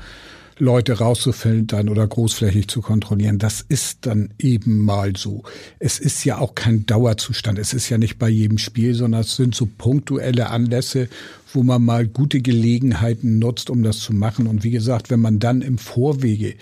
Leute 0.62 1.00
rauszufiltern 1.00 1.90
oder 1.90 2.08
großflächig 2.08 2.68
zu 2.68 2.82
kontrollieren. 2.82 3.40
Das 3.40 3.66
ist 3.68 4.06
dann 4.06 4.30
eben 4.38 4.86
mal 4.86 5.16
so. 5.16 5.44
Es 5.80 5.98
ist 5.98 6.24
ja 6.24 6.38
auch 6.38 6.54
kein 6.54 6.86
Dauerzustand. 6.86 7.58
Es 7.58 7.74
ist 7.74 7.90
ja 7.90 7.98
nicht 7.98 8.20
bei 8.20 8.30
jedem 8.30 8.60
Spiel, 8.60 8.94
sondern 8.94 9.22
es 9.22 9.36
sind 9.36 9.56
so 9.56 9.66
punktuelle 9.66 10.52
Anlässe, 10.52 11.10
wo 11.52 11.64
man 11.64 11.84
mal 11.84 12.08
gute 12.08 12.42
Gelegenheiten 12.42 13.40
nutzt, 13.40 13.72
um 13.72 13.82
das 13.82 14.00
zu 14.00 14.14
machen. 14.14 14.46
Und 14.46 14.64
wie 14.64 14.70
gesagt, 14.70 15.10
wenn 15.10 15.20
man 15.20 15.40
dann 15.40 15.64
im 15.64 15.80
Vorwege 15.80 16.54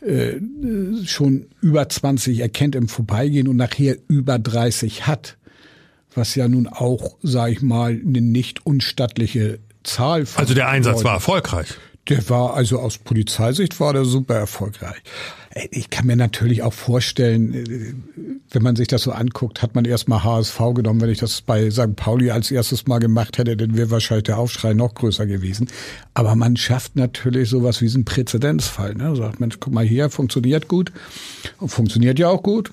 äh, 0.00 0.34
schon 1.04 1.46
über 1.60 1.88
20 1.88 2.38
erkennt 2.38 2.76
im 2.76 2.86
Vorbeigehen 2.86 3.48
und 3.48 3.56
nachher 3.56 3.96
über 4.06 4.38
30 4.38 5.08
hat, 5.08 5.36
was 6.14 6.36
ja 6.36 6.46
nun 6.46 6.68
auch, 6.68 7.16
sage 7.20 7.54
ich 7.54 7.62
mal, 7.62 8.00
eine 8.06 8.20
nicht 8.20 8.64
unstattliche 8.64 9.58
Zahl. 9.82 10.24
Von 10.24 10.40
also 10.40 10.54
der 10.54 10.68
Einsatz 10.68 10.98
Leuten. 10.98 11.06
war 11.06 11.14
erfolgreich. 11.14 11.74
Der 12.08 12.28
war 12.28 12.54
also 12.54 12.80
aus 12.80 12.98
Polizeisicht 12.98 13.80
war 13.80 13.92
der 13.94 14.04
super 14.04 14.34
erfolgreich. 14.34 15.02
Ich 15.70 15.88
kann 15.88 16.06
mir 16.06 16.16
natürlich 16.16 16.62
auch 16.62 16.72
vorstellen, 16.72 17.54
äh, 17.54 17.94
wenn 18.50 18.62
man 18.62 18.76
sich 18.76 18.88
das 18.88 19.02
so 19.02 19.12
anguckt, 19.12 19.62
hat 19.62 19.74
man 19.74 19.84
erstmal 19.84 20.24
HSV 20.24 20.58
genommen. 20.74 21.00
Wenn 21.00 21.10
ich 21.10 21.18
das 21.18 21.40
bei 21.42 21.70
St. 21.70 21.96
Pauli 21.96 22.30
als 22.30 22.50
erstes 22.50 22.86
Mal 22.86 22.98
gemacht 22.98 23.38
hätte, 23.38 23.56
dann 23.56 23.76
wäre 23.76 23.90
wahrscheinlich 23.90 24.24
der 24.24 24.38
Aufschrei 24.38 24.74
noch 24.74 24.94
größer 24.94 25.26
gewesen. 25.26 25.68
Aber 26.12 26.34
man 26.34 26.56
schafft 26.56 26.96
natürlich 26.96 27.48
sowas 27.48 27.80
wie 27.80 27.88
einen 27.88 28.04
Präzedenzfall. 28.04 28.94
Ne? 28.94 29.14
Sagt, 29.16 29.40
Mensch, 29.40 29.58
guck 29.60 29.72
mal 29.72 29.84
hier, 29.84 30.10
funktioniert 30.10 30.68
gut. 30.68 30.92
Und 31.58 31.68
funktioniert 31.68 32.18
ja 32.18 32.28
auch 32.28 32.42
gut. 32.42 32.72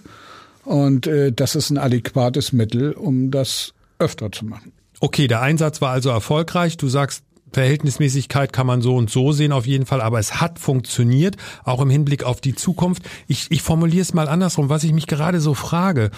Und 0.66 1.08
äh, 1.08 1.32
das 1.32 1.56
ist 1.56 1.70
ein 1.70 1.78
adäquates 1.78 2.52
Mittel, 2.52 2.94
um 2.94 3.32
das 3.32 3.74
öfter 4.00 4.32
zu 4.32 4.46
machen. 4.46 4.72
Okay, 5.00 5.28
der 5.28 5.42
Einsatz 5.42 5.82
war 5.82 5.92
also 5.92 6.10
erfolgreich. 6.10 6.78
Du 6.78 6.88
sagst, 6.88 7.24
Verhältnismäßigkeit 7.52 8.54
kann 8.54 8.68
man 8.68 8.82
so 8.82 8.96
und 8.96 9.10
so 9.10 9.32
sehen 9.32 9.52
auf 9.52 9.66
jeden 9.66 9.86
Fall, 9.86 10.02
aber 10.02 10.20
es 10.20 10.40
hat 10.42 10.60
funktioniert, 10.60 11.38
auch 11.64 11.82
im 11.82 11.90
Hinblick 11.90 12.24
auf 12.24 12.42
die 12.42 12.56
Zukunft. 12.56 13.04
Ich, 13.28 13.48
ich 13.50 13.62
formuliere 13.62 14.02
es 14.02 14.14
mal 14.14 14.28
andersrum, 14.28 14.70
was 14.70 14.84
ich 14.84 14.94
mich 14.94 15.08
gerade 15.08 15.42
so 15.42 15.54
frage. 15.54 16.12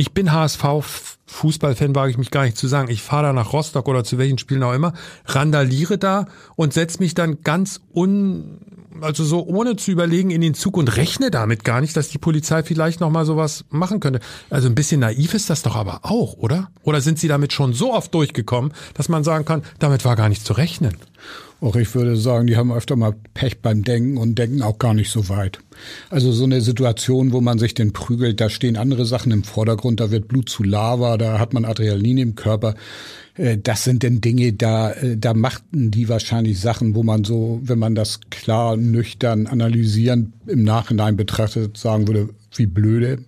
Ich 0.00 0.12
bin 0.12 0.32
HSV 0.32 0.64
Fußballfan, 1.26 1.94
wage 1.94 2.12
ich 2.12 2.18
mich 2.18 2.30
gar 2.30 2.44
nicht 2.44 2.56
zu 2.56 2.68
sagen. 2.68 2.88
Ich 2.88 3.02
fahre 3.02 3.24
da 3.24 3.32
nach 3.32 3.52
Rostock 3.52 3.88
oder 3.88 4.04
zu 4.04 4.16
welchen 4.16 4.38
Spielen 4.38 4.62
auch 4.62 4.72
immer, 4.72 4.92
randaliere 5.26 5.98
da 5.98 6.26
und 6.54 6.72
setze 6.72 7.00
mich 7.00 7.14
dann 7.14 7.42
ganz 7.42 7.80
un 7.94 8.60
also 9.00 9.24
so 9.24 9.44
ohne 9.44 9.76
zu 9.76 9.90
überlegen 9.90 10.30
in 10.30 10.40
den 10.40 10.54
Zug 10.54 10.76
und 10.76 10.96
rechne 10.96 11.30
damit 11.30 11.64
gar 11.64 11.80
nicht, 11.80 11.96
dass 11.96 12.08
die 12.08 12.18
Polizei 12.18 12.62
vielleicht 12.62 13.00
noch 13.00 13.10
mal 13.10 13.24
sowas 13.24 13.64
machen 13.70 14.00
könnte. 14.00 14.20
Also 14.50 14.68
ein 14.68 14.74
bisschen 14.74 15.00
naiv 15.00 15.34
ist 15.34 15.50
das 15.50 15.62
doch 15.62 15.76
aber 15.76 16.00
auch, 16.02 16.34
oder? 16.34 16.70
Oder 16.82 17.00
sind 17.00 17.18
Sie 17.18 17.28
damit 17.28 17.52
schon 17.52 17.72
so 17.72 17.92
oft 17.92 18.14
durchgekommen, 18.14 18.72
dass 18.94 19.08
man 19.08 19.24
sagen 19.24 19.44
kann, 19.44 19.62
damit 19.78 20.04
war 20.04 20.16
gar 20.16 20.28
nicht 20.28 20.44
zu 20.44 20.52
rechnen? 20.52 20.96
Auch 21.60 21.74
ich 21.74 21.92
würde 21.94 22.16
sagen, 22.16 22.46
die 22.46 22.56
haben 22.56 22.72
öfter 22.72 22.94
mal 22.94 23.14
Pech 23.34 23.60
beim 23.60 23.82
Denken 23.82 24.16
und 24.16 24.38
denken 24.38 24.62
auch 24.62 24.78
gar 24.78 24.94
nicht 24.94 25.10
so 25.10 25.28
weit. 25.28 25.58
Also 26.08 26.30
so 26.30 26.44
eine 26.44 26.60
Situation, 26.60 27.32
wo 27.32 27.40
man 27.40 27.58
sich 27.58 27.74
den 27.74 27.92
prügelt, 27.92 28.40
da 28.40 28.48
stehen 28.48 28.76
andere 28.76 29.04
Sachen 29.04 29.32
im 29.32 29.42
Vordergrund, 29.42 29.98
da 29.98 30.12
wird 30.12 30.28
Blut 30.28 30.48
zu 30.48 30.62
Lava, 30.62 31.16
da 31.16 31.40
hat 31.40 31.54
man 31.54 31.64
Adrenalin 31.64 32.18
im 32.18 32.34
Körper. 32.36 32.74
Äh, 33.34 33.58
das 33.58 33.82
sind 33.82 34.04
denn 34.04 34.20
Dinge, 34.20 34.52
da, 34.52 34.92
äh, 34.92 35.16
da 35.16 35.34
machten 35.34 35.90
die 35.90 36.08
wahrscheinlich 36.08 36.60
Sachen, 36.60 36.94
wo 36.94 37.02
man 37.02 37.24
so, 37.24 37.60
wenn 37.62 37.78
man 37.78 37.96
das 37.96 38.20
klar, 38.30 38.76
nüchtern 38.76 39.48
analysieren 39.48 40.34
im 40.46 40.62
Nachhinein 40.62 41.16
betrachtet, 41.16 41.76
sagen 41.76 42.06
würde, 42.06 42.28
wie 42.54 42.66
blöde. 42.66 43.24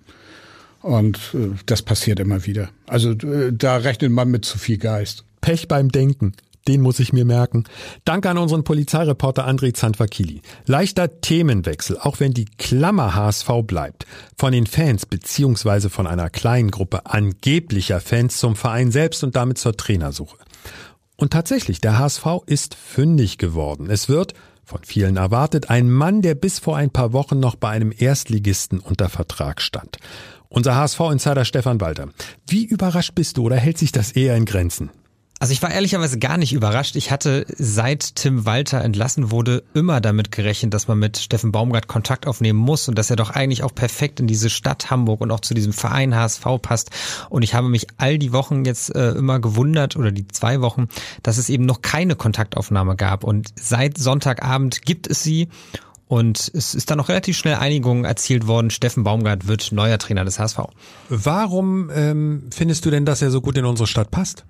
Und 0.82 1.18
äh, 1.34 1.48
das 1.66 1.82
passiert 1.82 2.20
immer 2.20 2.46
wieder. 2.46 2.70
Also 2.86 3.14
da 3.14 3.76
rechnet 3.76 4.12
man 4.12 4.30
mit 4.30 4.44
zu 4.44 4.56
viel 4.58 4.78
Geist. 4.78 5.24
Pech 5.40 5.68
beim 5.68 5.90
Denken. 5.90 6.32
Den 6.68 6.80
muss 6.80 7.00
ich 7.00 7.12
mir 7.12 7.24
merken. 7.24 7.64
Danke 8.04 8.28
an 8.30 8.38
unseren 8.38 8.64
Polizeireporter 8.64 9.48
André 9.48 9.72
Zandvakili. 9.74 10.42
Leichter 10.66 11.20
Themenwechsel, 11.20 11.98
auch 11.98 12.20
wenn 12.20 12.32
die 12.32 12.44
Klammer 12.44 13.14
HSV 13.14 13.48
bleibt. 13.64 14.06
Von 14.36 14.52
den 14.52 14.66
Fans 14.66 15.06
beziehungsweise 15.06 15.90
von 15.90 16.06
einer 16.06 16.30
kleinen 16.30 16.70
Gruppe 16.70 17.06
angeblicher 17.06 18.00
Fans 18.00 18.38
zum 18.38 18.56
Verein 18.56 18.92
selbst 18.92 19.24
und 19.24 19.36
damit 19.36 19.58
zur 19.58 19.76
Trainersuche. 19.76 20.36
Und 21.16 21.32
tatsächlich, 21.32 21.80
der 21.80 21.98
HSV 21.98 22.26
ist 22.46 22.74
fündig 22.74 23.38
geworden. 23.38 23.90
Es 23.90 24.08
wird, 24.08 24.34
von 24.64 24.80
vielen 24.84 25.16
erwartet, 25.16 25.68
ein 25.68 25.90
Mann, 25.90 26.22
der 26.22 26.34
bis 26.34 26.58
vor 26.58 26.76
ein 26.76 26.90
paar 26.90 27.12
Wochen 27.12 27.40
noch 27.40 27.56
bei 27.56 27.68
einem 27.68 27.92
Erstligisten 27.96 28.78
unter 28.80 29.08
Vertrag 29.08 29.60
stand. 29.60 29.98
Unser 30.48 30.76
HSV-Insider 30.76 31.44
Stefan 31.44 31.80
Walter. 31.80 32.08
Wie 32.46 32.64
überrascht 32.64 33.14
bist 33.14 33.36
du 33.36 33.44
oder 33.44 33.56
hält 33.56 33.78
sich 33.78 33.92
das 33.92 34.12
eher 34.12 34.36
in 34.36 34.44
Grenzen? 34.44 34.90
Also 35.42 35.54
ich 35.54 35.62
war 35.62 35.70
ehrlicherweise 35.70 36.18
gar 36.18 36.36
nicht 36.36 36.52
überrascht. 36.52 36.96
Ich 36.96 37.10
hatte 37.10 37.46
seit 37.56 38.14
Tim 38.16 38.44
Walter 38.44 38.82
entlassen 38.82 39.30
wurde 39.30 39.62
immer 39.72 40.02
damit 40.02 40.32
gerechnet, 40.32 40.74
dass 40.74 40.86
man 40.86 40.98
mit 40.98 41.16
Steffen 41.16 41.50
Baumgart 41.50 41.88
Kontakt 41.88 42.26
aufnehmen 42.26 42.58
muss 42.58 42.88
und 42.88 42.98
dass 42.98 43.08
er 43.08 43.16
doch 43.16 43.30
eigentlich 43.30 43.62
auch 43.62 43.74
perfekt 43.74 44.20
in 44.20 44.26
diese 44.26 44.50
Stadt 44.50 44.90
Hamburg 44.90 45.22
und 45.22 45.30
auch 45.30 45.40
zu 45.40 45.54
diesem 45.54 45.72
Verein 45.72 46.14
HSV 46.14 46.44
passt. 46.60 46.90
Und 47.30 47.40
ich 47.40 47.54
habe 47.54 47.70
mich 47.70 47.86
all 47.96 48.18
die 48.18 48.34
Wochen 48.34 48.66
jetzt 48.66 48.94
äh, 48.94 49.12
immer 49.12 49.40
gewundert 49.40 49.96
oder 49.96 50.12
die 50.12 50.28
zwei 50.28 50.60
Wochen, 50.60 50.88
dass 51.22 51.38
es 51.38 51.48
eben 51.48 51.64
noch 51.64 51.80
keine 51.80 52.16
Kontaktaufnahme 52.16 52.94
gab. 52.94 53.24
Und 53.24 53.48
seit 53.58 53.96
Sonntagabend 53.96 54.82
gibt 54.82 55.06
es 55.06 55.22
sie. 55.22 55.48
Und 56.06 56.50
es 56.52 56.74
ist 56.74 56.90
dann 56.90 56.98
noch 56.98 57.08
relativ 57.08 57.38
schnell 57.38 57.54
Einigung 57.54 58.04
erzielt 58.04 58.46
worden. 58.46 58.68
Steffen 58.68 59.04
Baumgart 59.04 59.48
wird 59.48 59.72
neuer 59.72 59.96
Trainer 59.96 60.26
des 60.26 60.38
HSV. 60.38 60.58
Warum 61.08 61.88
ähm, 61.94 62.50
findest 62.50 62.84
du 62.84 62.90
denn, 62.90 63.06
dass 63.06 63.22
er 63.22 63.30
so 63.30 63.40
gut 63.40 63.56
in 63.56 63.64
unsere 63.64 63.86
Stadt 63.86 64.10
passt? 64.10 64.44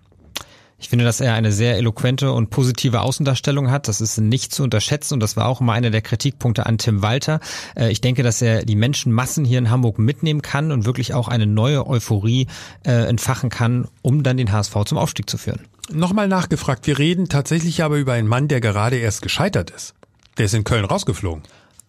Ich 0.80 0.88
finde, 0.88 1.04
dass 1.04 1.20
er 1.20 1.34
eine 1.34 1.52
sehr 1.52 1.76
eloquente 1.76 2.32
und 2.32 2.48
positive 2.48 3.02
Außendarstellung 3.02 3.70
hat. 3.70 3.86
Das 3.86 4.00
ist 4.00 4.18
nicht 4.18 4.52
zu 4.54 4.62
unterschätzen 4.62 5.14
und 5.14 5.20
das 5.20 5.36
war 5.36 5.46
auch 5.46 5.60
immer 5.60 5.74
einer 5.74 5.90
der 5.90 6.00
Kritikpunkte 6.00 6.64
an 6.64 6.78
Tim 6.78 7.02
Walter. 7.02 7.40
Äh, 7.76 7.90
ich 7.90 8.00
denke, 8.00 8.22
dass 8.22 8.40
er 8.40 8.64
die 8.64 8.76
Menschenmassen 8.76 9.44
hier 9.44 9.58
in 9.58 9.68
Hamburg 9.68 9.98
mitnehmen 9.98 10.40
kann 10.40 10.72
und 10.72 10.86
wirklich 10.86 11.12
auch 11.12 11.28
eine 11.28 11.46
neue 11.46 11.86
Euphorie 11.86 12.46
äh, 12.86 12.92
entfachen 12.92 13.50
kann, 13.50 13.88
um 14.00 14.22
dann 14.22 14.38
den 14.38 14.50
HSV 14.50 14.74
zum 14.86 14.96
Aufstieg 14.96 15.28
zu 15.28 15.36
führen. 15.36 15.60
Nochmal 15.92 16.28
nachgefragt, 16.28 16.86
wir 16.86 16.98
reden 16.98 17.28
tatsächlich 17.28 17.82
aber 17.82 17.98
über 17.98 18.14
einen 18.14 18.28
Mann, 18.28 18.48
der 18.48 18.60
gerade 18.60 18.96
erst 18.96 19.20
gescheitert 19.20 19.70
ist. 19.70 19.94
Der 20.38 20.46
ist 20.46 20.54
in 20.54 20.64
Köln 20.64 20.86
rausgeflogen. 20.86 21.42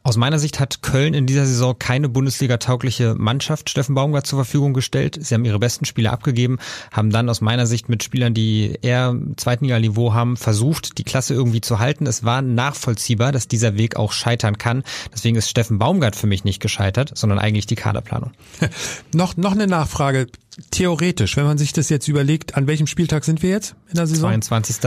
Aus 0.04 0.18
meiner 0.18 0.40
Sicht 0.40 0.60
hat 0.60 0.82
Köln 0.82 1.14
in 1.14 1.28
dieser 1.28 1.46
Saison 1.46 1.78
keine 1.78 2.10
Bundesliga-taugliche 2.10 3.14
Mannschaft 3.16 3.70
Steffen 3.70 3.94
Baumgart 3.94 4.26
zur 4.26 4.40
Verfügung 4.40 4.74
gestellt. 4.74 5.18
Sie 5.22 5.36
haben 5.36 5.46
ihre 5.46 5.60
besten 5.60 5.86
Spieler 5.86 6.12
abgegeben, 6.12 6.58
haben 6.92 7.12
dann 7.12 7.30
aus 7.30 7.40
meiner 7.40 7.68
Sicht 7.68 7.88
mit 7.88 8.02
Spielern, 8.02 8.34
die 8.34 8.80
eher 8.82 9.16
Zweitliga-Niveau 9.38 10.14
haben, 10.14 10.38
versucht, 10.38 10.98
die 10.98 11.04
Klasse 11.04 11.36
irgendwie 11.36 11.62
zu 11.62 11.78
halten. 11.78 12.08
Es 12.08 12.24
war 12.24 12.42
nachvollziehbar, 12.42 13.32
dass 13.32 13.48
dieser 13.48 13.78
Weg 13.78 13.96
auch 13.96 14.12
scheitern 14.12 14.58
kann. 14.58 14.84
Deswegen 15.14 15.36
ist 15.36 15.50
Steffen 15.50 15.78
Baumgart 15.78 16.16
für 16.16 16.28
mich 16.28 16.44
nicht 16.44 16.62
gescheitert, 16.62 17.12
sondern 17.16 17.38
eigentlich 17.38 17.68
die 17.68 17.76
Kaderplanung. 17.76 18.32
noch, 19.14 19.38
noch 19.38 19.52
eine 19.52 19.68
Nachfrage. 19.68 20.28
Theoretisch, 20.72 21.38
wenn 21.38 21.46
man 21.46 21.60
sich 21.60 21.74
das 21.74 21.90
jetzt 21.90 22.08
überlegt, 22.08 22.56
an 22.56 22.66
welchem 22.66 22.88
Spieltag 22.88 23.24
sind 23.24 23.44
wir 23.44 23.52
jetzt 23.52 23.76
in 23.90 23.96
der 23.96 24.08
Saison? 24.08 24.32
22. 24.32 24.78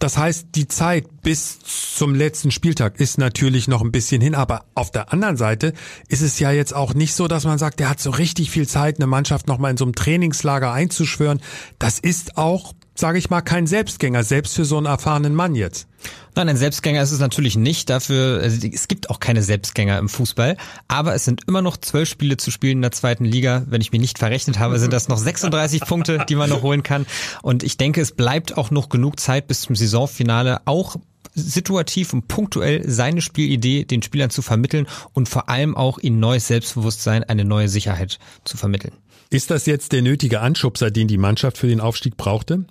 Das 0.00 0.16
heißt, 0.16 0.48
die 0.54 0.66
Zeit 0.66 1.22
bis 1.22 1.58
zum 1.60 2.14
letzten 2.14 2.50
Spieltag 2.50 2.98
ist 2.98 3.18
natürlich 3.18 3.68
noch 3.68 3.82
ein 3.82 3.92
bisschen 3.92 4.22
hin, 4.22 4.34
aber 4.34 4.64
auf 4.74 4.90
der 4.90 5.12
anderen 5.12 5.36
Seite 5.36 5.74
ist 6.08 6.22
es 6.22 6.38
ja 6.38 6.50
jetzt 6.50 6.74
auch 6.74 6.94
nicht 6.94 7.14
so, 7.14 7.28
dass 7.28 7.44
man 7.44 7.58
sagt, 7.58 7.80
der 7.80 7.90
hat 7.90 8.00
so 8.00 8.08
richtig 8.08 8.50
viel 8.50 8.66
Zeit, 8.66 8.96
eine 8.96 9.06
Mannschaft 9.06 9.46
nochmal 9.46 9.70
in 9.70 9.76
so 9.76 9.84
einem 9.84 9.94
Trainingslager 9.94 10.72
einzuschwören. 10.72 11.40
Das 11.78 11.98
ist 11.98 12.38
auch 12.38 12.72
sage 12.94 13.18
ich 13.18 13.30
mal, 13.30 13.40
kein 13.40 13.66
Selbstgänger, 13.66 14.22
selbst 14.24 14.56
für 14.56 14.64
so 14.64 14.76
einen 14.76 14.86
erfahrenen 14.86 15.34
Mann 15.34 15.54
jetzt. 15.54 15.86
Nein, 16.34 16.48
ein 16.48 16.56
Selbstgänger 16.56 17.02
ist 17.02 17.12
es 17.12 17.18
natürlich 17.18 17.56
nicht. 17.56 17.90
Dafür, 17.90 18.40
also 18.42 18.66
es 18.66 18.88
gibt 18.88 19.10
auch 19.10 19.20
keine 19.20 19.42
Selbstgänger 19.42 19.98
im 19.98 20.08
Fußball. 20.08 20.56
Aber 20.86 21.14
es 21.14 21.24
sind 21.24 21.42
immer 21.48 21.62
noch 21.62 21.76
zwölf 21.76 22.08
Spiele 22.08 22.36
zu 22.36 22.50
spielen 22.50 22.78
in 22.78 22.82
der 22.82 22.92
zweiten 22.92 23.24
Liga. 23.24 23.64
Wenn 23.66 23.80
ich 23.80 23.92
mir 23.92 23.98
nicht 23.98 24.18
verrechnet 24.18 24.58
habe, 24.58 24.78
sind 24.78 24.92
das 24.92 25.08
noch 25.08 25.18
36 25.18 25.82
Punkte, 25.82 26.24
die 26.28 26.36
man 26.36 26.50
noch 26.50 26.62
holen 26.62 26.82
kann. 26.82 27.06
Und 27.42 27.62
ich 27.62 27.76
denke, 27.76 28.00
es 28.00 28.12
bleibt 28.12 28.56
auch 28.56 28.70
noch 28.70 28.88
genug 28.88 29.18
Zeit 29.18 29.48
bis 29.48 29.62
zum 29.62 29.74
Saisonfinale, 29.74 30.60
auch 30.66 30.96
situativ 31.34 32.12
und 32.12 32.28
punktuell 32.28 32.88
seine 32.88 33.22
Spielidee 33.22 33.84
den 33.84 34.02
Spielern 34.02 34.30
zu 34.30 34.42
vermitteln 34.42 34.86
und 35.12 35.28
vor 35.28 35.48
allem 35.48 35.76
auch 35.76 35.98
ihnen 35.98 36.20
neues 36.20 36.48
Selbstbewusstsein, 36.48 37.24
eine 37.24 37.44
neue 37.44 37.68
Sicherheit 37.68 38.18
zu 38.44 38.56
vermitteln. 38.56 38.92
Ist 39.32 39.52
das 39.52 39.64
jetzt 39.66 39.92
der 39.92 40.02
nötige 40.02 40.40
Anschubser, 40.40 40.90
den 40.90 41.06
die 41.06 41.16
Mannschaft 41.16 41.56
für 41.56 41.68
den 41.68 41.78
Aufstieg 41.78 42.16
brauchte? 42.16 42.64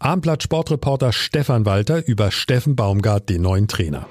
Abendblatt 0.00 0.42
Sportreporter 0.42 1.12
Stefan 1.12 1.66
Walter 1.66 2.04
über 2.04 2.32
Steffen 2.32 2.74
Baumgart, 2.74 3.28
den 3.28 3.42
neuen 3.42 3.68
Trainer. 3.68 4.08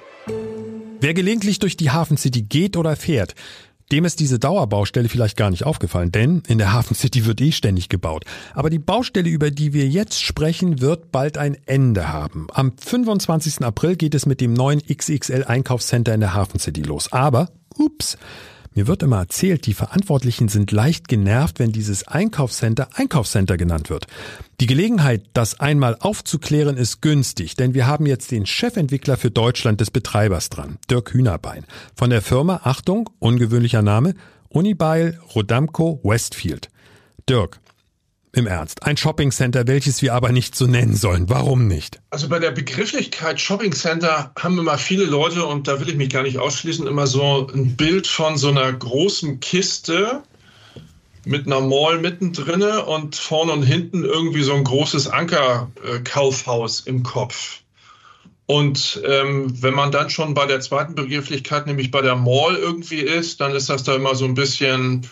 Wer 1.02 1.14
gelegentlich 1.14 1.60
durch 1.60 1.76
die 1.76 1.92
Hafen 1.92 2.16
City 2.16 2.42
geht 2.42 2.78
oder 2.78 2.96
fährt, 2.96 3.36
dem 3.92 4.06
ist 4.06 4.22
diese 4.22 4.40
Dauerbaustelle 4.40 5.10
vielleicht 5.10 5.36
gar 5.36 5.50
nicht 5.50 5.66
aufgefallen, 5.66 6.10
denn 6.14 6.42
in 6.48 6.58
der 6.58 6.72
Hafen 6.72 6.96
City 6.96 7.26
wird 7.26 7.42
eh 7.42 7.52
ständig 7.52 7.90
gebaut. 7.90 8.24
Aber 8.54 8.70
die 8.70 8.80
Baustelle, 8.80 9.30
über 9.30 9.52
die 9.52 9.74
wir 9.74 9.90
jetzt 9.90 10.24
sprechen, 10.24 10.80
wird 10.80 11.12
bald 11.12 11.38
ein 11.38 11.58
Ende 11.66 12.14
haben. 12.14 12.48
Am 12.54 12.78
25. 12.78 13.66
April 13.66 13.98
geht 13.98 14.16
es 14.16 14.26
mit 14.26 14.40
dem 14.40 14.54
neuen 14.54 14.82
XXL 14.82 15.44
Einkaufscenter 15.44 16.14
in 16.14 16.22
der 16.22 16.34
Hafen 16.34 16.62
City 16.62 16.82
los. 16.82 17.12
Aber, 17.12 17.50
ups, 17.78 18.18
mir 18.76 18.88
wird 18.88 19.04
immer 19.04 19.18
erzählt, 19.18 19.66
die 19.66 19.74
Verantwortlichen 19.74 20.48
sind 20.48 20.72
leicht 20.72 21.08
genervt, 21.08 21.60
wenn 21.60 21.72
dieses 21.72 22.08
Einkaufscenter 22.08 22.90
Einkaufscenter 22.94 23.58
genannt 23.58 23.90
wird. 23.90 24.08
Die 24.62 24.68
Gelegenheit, 24.68 25.24
das 25.34 25.60
einmal 25.60 25.98
aufzuklären, 26.00 26.78
ist 26.78 27.02
günstig, 27.02 27.56
denn 27.56 27.74
wir 27.74 27.88
haben 27.88 28.06
jetzt 28.06 28.32
den 28.32 28.46
Chefentwickler 28.46 29.18
für 29.18 29.32
Deutschland 29.32 29.82
des 29.82 29.92
Betreibers 29.92 30.50
dran, 30.50 30.78
Dirk 30.90 31.14
Hühnerbein. 31.14 31.66
Von 31.96 32.10
der 32.10 32.22
Firma, 32.22 32.62
Achtung, 32.64 33.10
ungewöhnlicher 33.20 33.82
Name, 33.82 34.14
Unibail 34.50 35.20
Rodamco 35.36 36.00
Westfield. 36.04 36.70
Dirk, 37.28 37.60
im 38.32 38.48
Ernst, 38.48 38.84
ein 38.84 38.98
Shoppingcenter, 38.98 39.68
welches 39.68 40.02
wir 40.02 40.14
aber 40.14 40.32
nicht 40.32 40.56
so 40.56 40.68
nennen 40.68 40.96
sollen. 40.96 41.30
Warum 41.30 41.68
nicht? 41.68 42.00
Also 42.12 42.30
bei 42.30 42.40
der 42.40 42.52
Begrifflichkeit 42.52 43.40
Shoppingcenter 43.42 44.32
haben 44.38 44.60
immer 44.60 44.78
viele 44.78 45.06
Leute, 45.06 45.46
und 45.46 45.68
da 45.68 45.80
will 45.80 45.90
ich 45.90 45.96
mich 45.96 46.10
gar 46.10 46.24
nicht 46.24 46.38
ausschließen, 46.38 46.86
immer 46.88 47.08
so 47.08 47.48
ein 47.54 47.76
Bild 47.76 48.08
von 48.08 48.38
so 48.38 48.50
einer 48.50 48.72
großen 48.72 49.40
Kiste 49.40 50.22
mit 51.26 51.48
einer 51.48 51.62
Mall 51.62 52.00
mittendrin 52.00 52.62
und 52.62 53.16
vorne 53.16 53.52
und 53.52 53.64
hinten 53.64 54.04
irgendwie 54.04 54.44
so 54.44 54.54
ein 54.54 54.64
großes 54.64 55.08
Ankerkaufhaus 55.08 56.82
im 56.82 57.04
Kopf. 57.04 57.62
Und 58.46 59.00
ähm, 59.06 59.62
wenn 59.62 59.76
man 59.76 59.92
dann 59.92 60.10
schon 60.10 60.34
bei 60.34 60.48
der 60.48 60.60
zweiten 60.60 60.96
Begrifflichkeit, 60.96 61.68
nämlich 61.68 61.92
bei 61.92 62.02
der 62.02 62.16
Mall 62.16 62.56
irgendwie 62.56 63.02
ist, 63.02 63.42
dann 63.42 63.54
ist 63.54 63.70
das 63.70 63.84
da 63.84 63.96
immer 63.96 64.16
so 64.16 64.26
ein 64.26 64.34
bisschen 64.34 65.06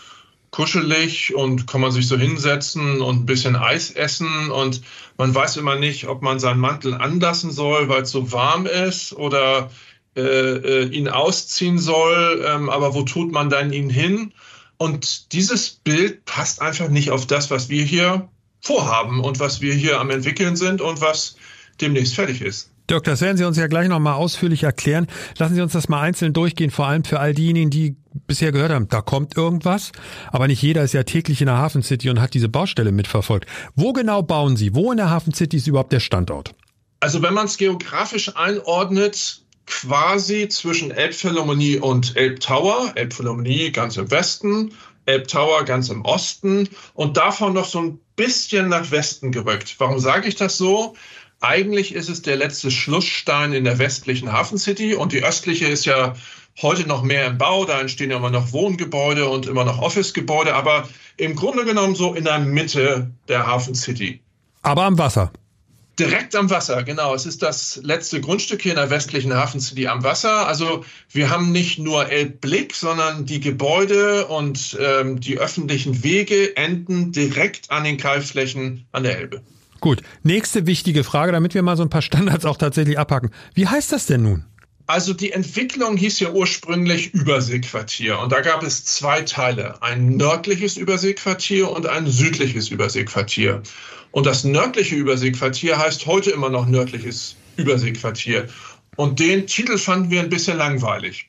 kuschelig 0.50 1.34
und 1.34 1.66
kann 1.66 1.80
man 1.80 1.92
sich 1.92 2.08
so 2.08 2.16
hinsetzen 2.16 3.00
und 3.00 3.22
ein 3.22 3.26
bisschen 3.26 3.56
Eis 3.56 3.90
essen 3.90 4.50
und 4.50 4.82
man 5.16 5.34
weiß 5.34 5.56
immer 5.56 5.76
nicht, 5.76 6.06
ob 6.08 6.22
man 6.22 6.38
seinen 6.38 6.60
Mantel 6.60 6.94
anlassen 6.94 7.50
soll, 7.50 7.88
weil 7.88 8.02
es 8.02 8.10
so 8.10 8.32
warm 8.32 8.66
ist 8.66 9.12
oder 9.12 9.70
äh, 10.16 10.22
äh, 10.22 10.88
ihn 10.88 11.08
ausziehen 11.08 11.78
soll, 11.78 12.44
ähm, 12.46 12.70
aber 12.70 12.94
wo 12.94 13.02
tut 13.02 13.30
man 13.30 13.50
dann 13.50 13.72
ihn 13.72 13.90
hin? 13.90 14.32
Und 14.78 15.32
dieses 15.32 15.70
Bild 15.70 16.24
passt 16.24 16.62
einfach 16.62 16.88
nicht 16.88 17.10
auf 17.10 17.26
das, 17.26 17.50
was 17.50 17.68
wir 17.68 17.84
hier 17.84 18.28
vorhaben 18.60 19.20
und 19.20 19.40
was 19.40 19.60
wir 19.60 19.74
hier 19.74 20.00
am 20.00 20.10
entwickeln 20.10 20.56
sind 20.56 20.80
und 20.80 21.00
was 21.00 21.36
demnächst 21.80 22.14
fertig 22.14 22.42
ist. 22.42 22.70
Dirk, 22.90 23.04
das 23.04 23.20
werden 23.20 23.36
Sie 23.36 23.44
uns 23.44 23.56
ja 23.56 23.66
gleich 23.66 23.88
nochmal 23.88 24.14
ausführlich 24.14 24.62
erklären. 24.62 25.06
Lassen 25.38 25.54
Sie 25.54 25.60
uns 25.60 25.72
das 25.72 25.88
mal 25.88 26.00
einzeln 26.00 26.32
durchgehen, 26.32 26.70
vor 26.70 26.86
allem 26.86 27.04
für 27.04 27.20
all 27.20 27.34
diejenigen, 27.34 27.70
die 27.70 27.96
bisher 28.26 28.52
gehört 28.52 28.72
haben, 28.72 28.88
da 28.88 29.00
kommt 29.00 29.36
irgendwas. 29.36 29.92
Aber 30.32 30.48
nicht 30.48 30.62
jeder 30.62 30.82
ist 30.82 30.94
ja 30.94 31.02
täglich 31.02 31.40
in 31.40 31.46
der 31.46 31.58
Hafen 31.58 31.82
City 31.82 32.10
und 32.10 32.20
hat 32.20 32.34
diese 32.34 32.48
Baustelle 32.48 32.92
mitverfolgt. 32.92 33.46
Wo 33.74 33.92
genau 33.92 34.22
bauen 34.22 34.56
Sie? 34.56 34.74
Wo 34.74 34.90
in 34.90 34.96
der 34.96 35.10
Hafen 35.10 35.34
City 35.34 35.58
ist 35.58 35.66
überhaupt 35.66 35.92
der 35.92 36.00
Standort? 36.00 36.54
Also 37.00 37.22
wenn 37.22 37.34
man 37.34 37.46
es 37.46 37.58
geografisch 37.58 38.34
einordnet, 38.36 39.42
quasi 39.68 40.48
zwischen 40.48 40.90
Elbphilharmonie 40.90 41.76
und 41.76 42.16
Elbtower. 42.16 42.92
Elbphilharmonie 42.94 43.70
ganz 43.70 43.96
im 43.96 44.10
Westen, 44.10 44.72
Elbtower 45.06 45.64
ganz 45.64 45.90
im 45.90 46.04
Osten 46.04 46.68
und 46.94 47.16
davon 47.16 47.52
noch 47.52 47.66
so 47.66 47.80
ein 47.80 48.00
bisschen 48.16 48.68
nach 48.68 48.90
Westen 48.90 49.30
gerückt. 49.30 49.76
Warum 49.78 49.98
sage 49.98 50.28
ich 50.28 50.36
das 50.36 50.58
so? 50.58 50.94
Eigentlich 51.40 51.94
ist 51.94 52.08
es 52.08 52.22
der 52.22 52.36
letzte 52.36 52.70
Schlussstein 52.70 53.52
in 53.52 53.64
der 53.64 53.78
westlichen 53.78 54.32
Hafen 54.32 54.58
City 54.58 54.94
und 54.94 55.12
die 55.12 55.22
östliche 55.22 55.66
ist 55.66 55.84
ja 55.84 56.14
heute 56.60 56.86
noch 56.88 57.02
mehr 57.02 57.26
im 57.26 57.38
Bau. 57.38 57.64
Da 57.64 57.80
entstehen 57.80 58.10
ja 58.10 58.16
immer 58.16 58.30
noch 58.30 58.52
Wohngebäude 58.52 59.28
und 59.28 59.46
immer 59.46 59.64
noch 59.64 59.80
Officegebäude, 59.80 60.54
aber 60.54 60.88
im 61.16 61.36
Grunde 61.36 61.64
genommen 61.64 61.94
so 61.94 62.14
in 62.14 62.24
der 62.24 62.40
Mitte 62.40 63.10
der 63.28 63.46
Hafen 63.46 63.76
City. 63.76 64.20
Aber 64.62 64.82
am 64.82 64.98
Wasser. 64.98 65.32
Direkt 65.98 66.34
am 66.36 66.50
Wasser, 66.50 66.82
genau. 66.84 67.14
Es 67.14 67.26
ist 67.26 67.42
das 67.42 67.80
letzte 67.82 68.20
Grundstück 68.20 68.62
hier 68.62 68.72
in 68.72 68.76
der 68.76 68.90
westlichen 68.90 69.34
Hafen 69.34 69.60
City 69.60 69.88
am 69.88 70.02
Wasser. 70.04 70.46
Also 70.46 70.84
wir 71.10 71.30
haben 71.30 71.52
nicht 71.52 71.78
nur 71.78 72.08
Elbblick, 72.08 72.74
sondern 72.74 73.26
die 73.26 73.40
Gebäude 73.40 74.26
und 74.26 74.76
ähm, 74.80 75.20
die 75.20 75.38
öffentlichen 75.38 76.02
Wege 76.02 76.56
enden 76.56 77.10
direkt 77.10 77.70
an 77.70 77.84
den 77.84 77.96
Kaltflächen 77.96 78.86
an 78.92 79.04
der 79.04 79.18
Elbe. 79.18 79.42
Gut, 79.80 80.02
nächste 80.22 80.66
wichtige 80.66 81.04
Frage, 81.04 81.32
damit 81.32 81.54
wir 81.54 81.62
mal 81.62 81.76
so 81.76 81.82
ein 81.82 81.90
paar 81.90 82.02
Standards 82.02 82.44
auch 82.44 82.56
tatsächlich 82.56 82.98
abhacken. 82.98 83.30
Wie 83.54 83.66
heißt 83.66 83.92
das 83.92 84.06
denn 84.06 84.22
nun? 84.22 84.44
Also 84.86 85.12
die 85.12 85.32
Entwicklung 85.32 85.98
hieß 85.98 86.18
ja 86.20 86.30
ursprünglich 86.30 87.12
Überseequartier 87.12 88.18
und 88.18 88.32
da 88.32 88.40
gab 88.40 88.62
es 88.62 88.86
zwei 88.86 89.20
Teile, 89.20 89.82
ein 89.82 90.16
nördliches 90.16 90.78
Überseequartier 90.78 91.70
und 91.70 91.86
ein 91.86 92.06
südliches 92.06 92.70
Überseequartier. 92.70 93.62
Und 94.12 94.24
das 94.24 94.44
nördliche 94.44 94.96
Überseequartier 94.96 95.78
heißt 95.78 96.06
heute 96.06 96.30
immer 96.30 96.48
noch 96.48 96.66
nördliches 96.66 97.36
Überseequartier. 97.58 98.46
Und 98.96 99.20
den 99.20 99.46
Titel 99.46 99.76
fanden 99.76 100.10
wir 100.10 100.22
ein 100.22 100.30
bisschen 100.30 100.56
langweilig. 100.56 101.28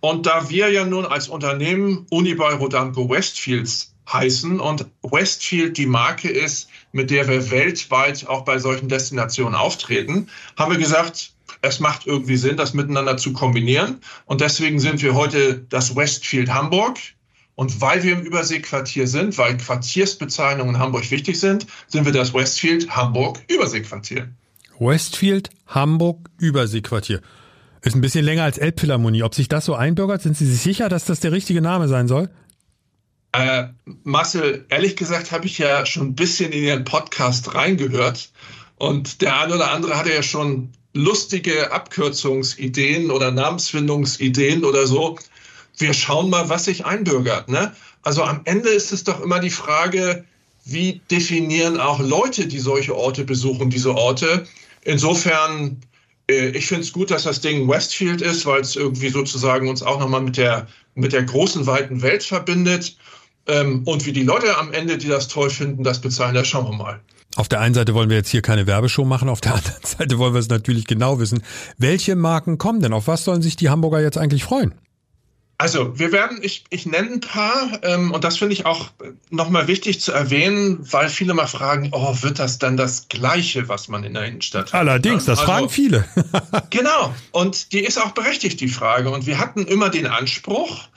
Und 0.00 0.26
da 0.26 0.48
wir 0.48 0.70
ja 0.70 0.84
nun 0.84 1.04
als 1.04 1.28
Unternehmen 1.28 2.06
Unibail 2.10 2.54
Rodamco 2.54 3.08
Westfields 3.08 3.93
heißen 4.12 4.60
und 4.60 4.86
Westfield 5.02 5.78
die 5.78 5.86
Marke 5.86 6.28
ist, 6.28 6.68
mit 6.92 7.10
der 7.10 7.28
wir 7.28 7.50
weltweit 7.50 8.26
auch 8.26 8.44
bei 8.44 8.58
solchen 8.58 8.88
Destinationen 8.88 9.54
auftreten, 9.54 10.28
haben 10.56 10.72
wir 10.72 10.78
gesagt, 10.78 11.32
es 11.62 11.80
macht 11.80 12.06
irgendwie 12.06 12.36
Sinn, 12.36 12.56
das 12.56 12.74
miteinander 12.74 13.16
zu 13.16 13.32
kombinieren. 13.32 14.00
Und 14.26 14.40
deswegen 14.40 14.78
sind 14.78 15.02
wir 15.02 15.14
heute 15.14 15.64
das 15.68 15.96
Westfield 15.96 16.52
Hamburg. 16.52 16.98
Und 17.56 17.80
weil 17.80 18.02
wir 18.02 18.12
im 18.12 18.22
Überseequartier 18.22 19.06
sind, 19.06 19.38
weil 19.38 19.56
Quartiersbezeichnungen 19.56 20.74
in 20.74 20.80
Hamburg 20.80 21.08
wichtig 21.10 21.38
sind, 21.38 21.66
sind 21.86 22.04
wir 22.04 22.12
das 22.12 22.34
Westfield 22.34 22.90
Hamburg 22.90 23.40
Überseequartier. 23.48 24.28
Westfield 24.80 25.50
Hamburg 25.66 26.28
Überseequartier. 26.38 27.20
Ist 27.82 27.94
ein 27.94 28.00
bisschen 28.00 28.24
länger 28.24 28.42
als 28.44 28.58
Elbphilharmonie. 28.58 29.22
Ob 29.22 29.34
sich 29.34 29.48
das 29.48 29.66
so 29.66 29.74
einbürgert, 29.74 30.22
sind 30.22 30.36
Sie 30.36 30.46
sich 30.46 30.60
sicher, 30.60 30.88
dass 30.88 31.04
das 31.04 31.20
der 31.20 31.32
richtige 31.32 31.60
Name 31.60 31.86
sein 31.86 32.08
soll? 32.08 32.28
Äh, 33.34 33.68
Marcel, 34.04 34.64
ehrlich 34.68 34.96
gesagt 34.96 35.32
habe 35.32 35.46
ich 35.46 35.58
ja 35.58 35.84
schon 35.86 36.08
ein 36.08 36.14
bisschen 36.14 36.52
in 36.52 36.62
Ihren 36.62 36.84
Podcast 36.84 37.54
reingehört. 37.54 38.30
Und 38.76 39.20
der 39.22 39.40
eine 39.40 39.54
oder 39.54 39.70
andere 39.70 39.96
hatte 39.96 40.12
ja 40.12 40.22
schon 40.22 40.70
lustige 40.92 41.72
Abkürzungsideen 41.72 43.10
oder 43.10 43.30
Namensfindungsideen 43.30 44.64
oder 44.64 44.86
so 44.86 45.18
wir 45.78 45.92
schauen 45.92 46.30
mal, 46.30 46.48
was 46.48 46.66
sich 46.66 46.84
einbürgert. 46.84 47.48
Ne? 47.48 47.74
Also 48.02 48.22
am 48.22 48.42
Ende 48.44 48.68
ist 48.68 48.92
es 48.92 49.04
doch 49.04 49.20
immer 49.20 49.40
die 49.40 49.50
Frage, 49.50 50.24
wie 50.64 51.00
definieren 51.10 51.78
auch 51.78 52.00
Leute, 52.00 52.46
die 52.46 52.58
solche 52.58 52.96
Orte 52.96 53.24
besuchen, 53.24 53.70
diese 53.70 53.94
Orte. 53.94 54.46
Insofern, 54.82 55.80
äh, 56.30 56.48
ich 56.50 56.66
finde 56.66 56.82
es 56.82 56.92
gut, 56.92 57.10
dass 57.10 57.24
das 57.24 57.40
Ding 57.40 57.68
Westfield 57.68 58.22
ist, 58.22 58.46
weil 58.46 58.60
es 58.60 58.76
irgendwie 58.76 59.10
sozusagen 59.10 59.68
uns 59.68 59.82
auch 59.82 59.98
nochmal 59.98 60.22
mit 60.22 60.36
der, 60.36 60.68
mit 60.94 61.12
der 61.12 61.24
großen, 61.24 61.66
weiten 61.66 62.02
Welt 62.02 62.22
verbindet. 62.22 62.96
Ähm, 63.46 63.82
und 63.84 64.06
wie 64.06 64.12
die 64.12 64.22
Leute 64.22 64.56
am 64.58 64.72
Ende, 64.72 64.98
die 64.98 65.08
das 65.08 65.28
toll 65.28 65.50
finden, 65.50 65.84
das 65.84 66.00
bezahlen, 66.00 66.34
das 66.34 66.48
schauen 66.48 66.70
wir 66.70 66.76
mal. 66.76 67.00
Auf 67.36 67.48
der 67.48 67.60
einen 67.60 67.74
Seite 67.74 67.94
wollen 67.94 68.10
wir 68.10 68.16
jetzt 68.16 68.30
hier 68.30 68.42
keine 68.42 68.66
Werbeshow 68.66 69.04
machen, 69.04 69.28
auf 69.28 69.40
der 69.40 69.54
anderen 69.56 69.84
Seite 69.84 70.18
wollen 70.18 70.34
wir 70.34 70.40
es 70.40 70.48
natürlich 70.48 70.86
genau 70.86 71.18
wissen. 71.18 71.42
Welche 71.78 72.16
Marken 72.16 72.58
kommen 72.58 72.80
denn? 72.80 72.92
Auf 72.92 73.08
was 73.08 73.24
sollen 73.24 73.42
sich 73.42 73.56
die 73.56 73.68
Hamburger 73.68 74.00
jetzt 74.00 74.18
eigentlich 74.18 74.44
freuen? 74.44 74.74
Also 75.56 75.98
wir 75.98 76.10
werden, 76.10 76.38
ich, 76.42 76.64
ich 76.70 76.84
nenne 76.84 77.12
ein 77.12 77.20
paar 77.20 77.78
ähm, 77.82 78.10
und 78.10 78.24
das 78.24 78.38
finde 78.38 78.54
ich 78.54 78.66
auch 78.66 78.90
nochmal 79.30 79.68
wichtig 79.68 80.00
zu 80.00 80.10
erwähnen, 80.10 80.80
weil 80.90 81.08
viele 81.08 81.32
mal 81.32 81.46
fragen, 81.46 81.90
oh, 81.92 82.16
wird 82.22 82.40
das 82.40 82.58
dann 82.58 82.76
das 82.76 83.08
Gleiche, 83.08 83.68
was 83.68 83.86
man 83.86 84.02
in 84.02 84.14
der 84.14 84.24
Innenstadt 84.24 84.72
hat? 84.72 84.80
Allerdings, 84.80 85.26
das 85.26 85.38
also, 85.38 85.52
fragen 85.52 85.68
viele. 85.68 86.04
genau, 86.70 87.14
und 87.30 87.72
die 87.72 87.84
ist 87.84 87.98
auch 87.98 88.10
berechtigt, 88.10 88.60
die 88.60 88.68
Frage. 88.68 89.10
Und 89.10 89.26
wir 89.26 89.38
hatten 89.38 89.64
immer 89.64 89.90
den 89.90 90.08
Anspruch, 90.08 90.88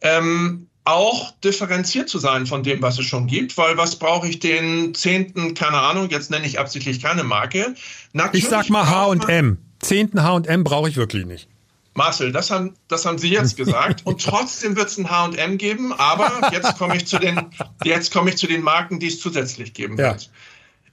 ähm, 0.00 0.68
auch 0.84 1.32
differenziert 1.42 2.08
zu 2.08 2.18
sein 2.18 2.46
von 2.46 2.62
dem, 2.62 2.82
was 2.82 2.98
es 2.98 3.06
schon 3.06 3.26
gibt, 3.26 3.56
weil 3.56 3.76
was 3.76 3.96
brauche 3.96 4.28
ich 4.28 4.38
den 4.38 4.94
zehnten, 4.94 5.54
keine 5.54 5.78
Ahnung, 5.78 6.10
jetzt 6.10 6.30
nenne 6.30 6.46
ich 6.46 6.58
absichtlich 6.58 7.02
keine 7.02 7.24
Marke. 7.24 7.74
Natürlich 8.12 8.44
ich 8.44 8.50
sag 8.50 8.68
mal 8.68 8.86
H&M. 8.86 9.58
Zehnten 9.80 10.22
H&M 10.22 10.64
brauche 10.64 10.88
ich 10.88 10.96
wirklich 10.96 11.24
nicht. 11.24 11.48
Marcel, 11.94 12.32
das 12.32 12.50
haben, 12.50 12.74
das 12.88 13.06
haben 13.06 13.18
Sie 13.18 13.30
jetzt 13.30 13.56
gesagt. 13.56 14.02
Und 14.04 14.22
trotzdem 14.22 14.76
wird 14.76 14.88
es 14.88 14.98
ein 14.98 15.08
H&M 15.08 15.58
geben. 15.58 15.92
Aber 15.92 16.50
jetzt 16.52 16.76
komme 16.76 16.96
ich 16.96 17.06
zu 17.06 17.18
den, 17.18 17.40
jetzt 17.84 18.12
komme 18.12 18.30
ich 18.30 18.36
zu 18.36 18.46
den 18.46 18.62
Marken, 18.62 18.98
die 18.98 19.06
es 19.06 19.20
zusätzlich 19.20 19.72
geben 19.74 19.96
ja. 19.96 20.10
wird. 20.10 20.30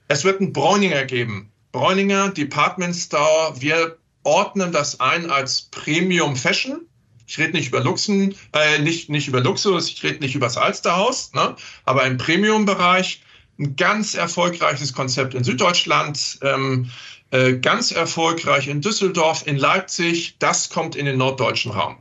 Es 0.08 0.24
wird 0.24 0.40
ein 0.40 0.52
Bräuninger 0.52 1.04
geben. 1.04 1.50
Bräuninger 1.72 2.30
Department 2.30 2.94
Store. 2.94 3.54
Wir 3.60 3.96
ordnen 4.22 4.72
das 4.72 5.00
ein 5.00 5.30
als 5.30 5.62
Premium 5.62 6.36
Fashion. 6.36 6.82
Ich 7.26 7.38
rede 7.38 7.52
nicht 7.52 7.68
über 7.68 7.80
Luxen, 7.80 8.34
äh, 8.52 8.78
nicht, 8.78 9.08
nicht 9.08 9.28
über 9.28 9.40
Luxus, 9.40 9.88
ich 9.88 10.02
rede 10.02 10.20
nicht 10.20 10.34
über 10.34 10.46
das 10.46 10.56
Alsterhaus, 10.56 11.32
ne? 11.32 11.56
aber 11.84 12.04
im 12.04 12.18
Premium-Bereich 12.18 13.22
ein 13.58 13.76
ganz 13.76 14.14
erfolgreiches 14.14 14.92
Konzept 14.92 15.34
in 15.34 15.44
Süddeutschland. 15.44 16.38
Ähm, 16.42 16.90
äh, 17.32 17.54
ganz 17.54 17.92
erfolgreich 17.92 18.68
in 18.68 18.82
Düsseldorf, 18.82 19.46
in 19.46 19.56
Leipzig. 19.56 20.36
Das 20.38 20.68
kommt 20.68 20.94
in 20.94 21.06
den 21.06 21.16
norddeutschen 21.16 21.72
Raum. 21.72 21.96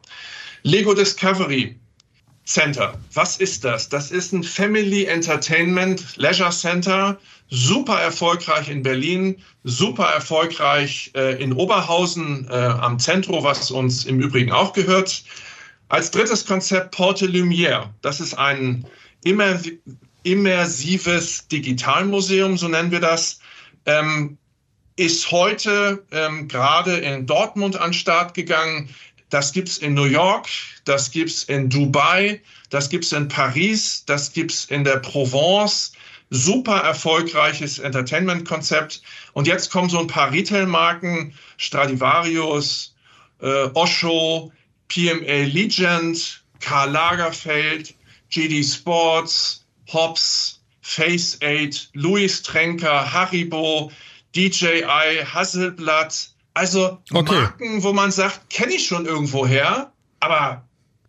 Lego 0.64 0.94
Discovery 0.94 1.80
Center. 2.44 3.00
Was 3.14 3.38
ist 3.38 3.64
das? 3.64 3.88
Das 3.88 4.12
ist 4.12 4.34
ein 4.34 4.44
Family 4.44 5.06
Entertainment 5.06 6.18
Leisure 6.18 6.50
Center. 6.50 7.18
Super 7.54 8.00
erfolgreich 8.00 8.70
in 8.70 8.82
Berlin, 8.82 9.36
super 9.66 10.06
erfolgreich 10.06 11.12
äh, 11.16 11.44
in 11.44 11.52
Oberhausen 11.52 12.48
äh, 12.50 12.54
am 12.54 12.98
Zentro, 12.98 13.44
was 13.44 13.70
uns 13.72 14.06
im 14.06 14.22
Übrigen 14.22 14.54
auch 14.54 14.72
gehört. 14.72 15.26
Als 15.90 16.12
drittes 16.12 16.46
Konzept 16.46 16.92
Porte 16.92 17.26
Lumière. 17.26 17.90
Das 18.02 18.22
ist 18.22 18.36
ein 18.36 18.86
immersives 20.24 21.48
Digitalmuseum, 21.50 22.56
so 22.58 22.70
nennen 22.70 22.92
wir 22.92 23.02
das. 23.02 23.40
Ähm, 23.86 24.38
ist 24.96 25.32
heute 25.32 26.06
ähm, 26.12 26.48
gerade 26.48 26.98
in 26.98 27.26
Dortmund 27.26 27.76
an 27.76 27.90
den 27.90 27.94
Start 27.94 28.34
gegangen. 28.34 28.90
Das 29.30 29.52
gibt's 29.52 29.78
in 29.78 29.94
New 29.94 30.06
York, 30.06 30.48
das 30.86 31.12
gibt's 31.12 31.44
in 31.46 31.70
Dubai, 31.70 32.42
das 32.70 32.90
gibt's 32.90 33.12
in 33.12 33.28
Paris, 33.28 34.04
das 34.06 34.32
gibt's 34.32 34.66
in 34.66 34.84
der 34.84 34.98
Provence. 34.98 35.94
Super 36.32 36.78
erfolgreiches 36.78 37.78
Entertainment-Konzept. 37.78 39.02
Und 39.34 39.48
jetzt 39.48 39.70
kommen 39.70 39.90
so 39.90 40.00
ein 40.00 40.08
paar 40.08 40.32
Retail-Marken, 40.32 41.34
Stradivarius, 41.58 42.96
äh, 43.42 43.70
Osho, 43.74 44.52
PMA 44.88 45.46
Legend, 45.46 46.44
Karl 46.62 46.92
Lagerfeld, 46.92 47.94
GD 48.30 48.64
Sports, 48.64 49.66
Hobbs, 49.92 50.62
Face 50.82 51.38
Aid, 51.42 51.90
Louis 51.94 52.42
Trenker, 52.42 53.14
Haribo, 53.14 53.92
DJI, 54.36 55.26
Hasselblatt. 55.26 56.30
Also 56.54 57.02
okay. 57.14 57.34
Marken, 57.34 57.84
wo 57.84 57.94
man 57.94 58.12
sagt, 58.12 58.50
kenne 58.50 58.74
ich 58.74 58.86
schon 58.86 59.06
irgendwo 59.06 59.46
her, 59.46 59.92
aber 60.20 60.68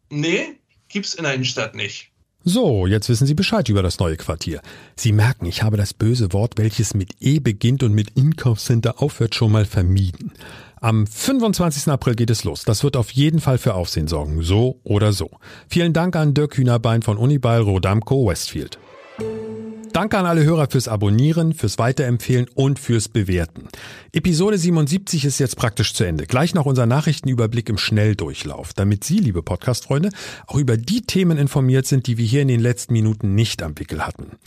nee, 0.09 0.59
gibt's 0.89 1.15
in 1.15 1.25
der 1.25 1.35
Innenstadt 1.35 1.75
nicht. 1.75 2.12
So, 2.45 2.89
jetzt 2.89 3.09
wissen 3.09 3.27
Sie 3.27 3.35
Bescheid 3.35 3.69
über 3.69 3.83
das 3.83 4.01
neue 4.01 4.17
Quartier. 4.17 4.63
Sie 4.97 5.13
merken, 5.13 5.47
ich 5.47 5.63
habe 5.63 5.77
das 5.77 5.95
böse 5.95 6.33
Wort, 6.33 6.55
welches 6.57 6.93
mit 6.93 7.11
E 7.21 7.39
beginnt 7.39 7.85
und 7.85 7.95
mit 7.95 8.11
Inkaufscenter 8.17 9.01
aufhört, 9.01 9.37
schon 9.37 9.53
mal 9.53 9.65
vermieden. 9.65 10.33
Am 10.81 11.07
25. 11.07 11.87
April 11.87 12.17
geht 12.17 12.31
es 12.31 12.43
los. 12.43 12.65
Das 12.65 12.83
wird 12.83 12.97
auf 12.97 13.13
jeden 13.13 13.39
Fall 13.41 13.59
für 13.59 13.75
Aufsehen 13.75 14.09
sorgen, 14.09 14.43
so 14.43 14.81
oder 14.83 15.13
so. 15.13 15.31
Vielen 15.69 15.93
Dank 15.93 16.17
an 16.17 16.35
Dirk 16.35 16.57
Hühnerbein 16.57 17.03
von 17.03 17.17
Unibail 17.17 17.61
Rodamco 17.61 18.27
Westfield. 18.27 18.81
Danke 19.93 20.17
an 20.17 20.25
alle 20.25 20.43
Hörer 20.43 20.69
fürs 20.71 20.89
Abonnieren, 20.89 21.53
fürs 21.53 21.79
Weiterempfehlen 21.79 22.47
und 22.55 22.79
fürs 22.79 23.09
Bewerten. 23.09 23.69
Episode 24.13 24.57
77 24.57 25.27
ist 25.27 25.39
jetzt 25.39 25.57
praktisch 25.57 25.93
zu 25.93 26.05
Ende. 26.05 26.25
Gleich 26.25 26.55
noch 26.55 26.65
unser 26.65 26.87
Nachrichtenüberblick 26.87 27.69
im 27.69 27.77
Schnelldurchlauf, 27.77 28.73
damit 28.73 29.05
Sie, 29.05 29.19
liebe 29.19 29.43
Podcast-Freunde, 29.43 30.09
auch 30.47 30.57
über 30.57 30.79
die 30.79 31.03
Themen 31.03 31.37
informiert 31.37 31.87
sind, 31.87 32.07
die 32.07 32.17
wir 32.17 32.25
hier 32.25 32.41
in 32.41 32.49
den 32.49 32.61
letzten 32.61 32.95
Minuten 32.95 33.35
nicht 33.35 33.63
am 33.63 33.79
Wickel 33.79 34.07
hatten. 34.07 34.39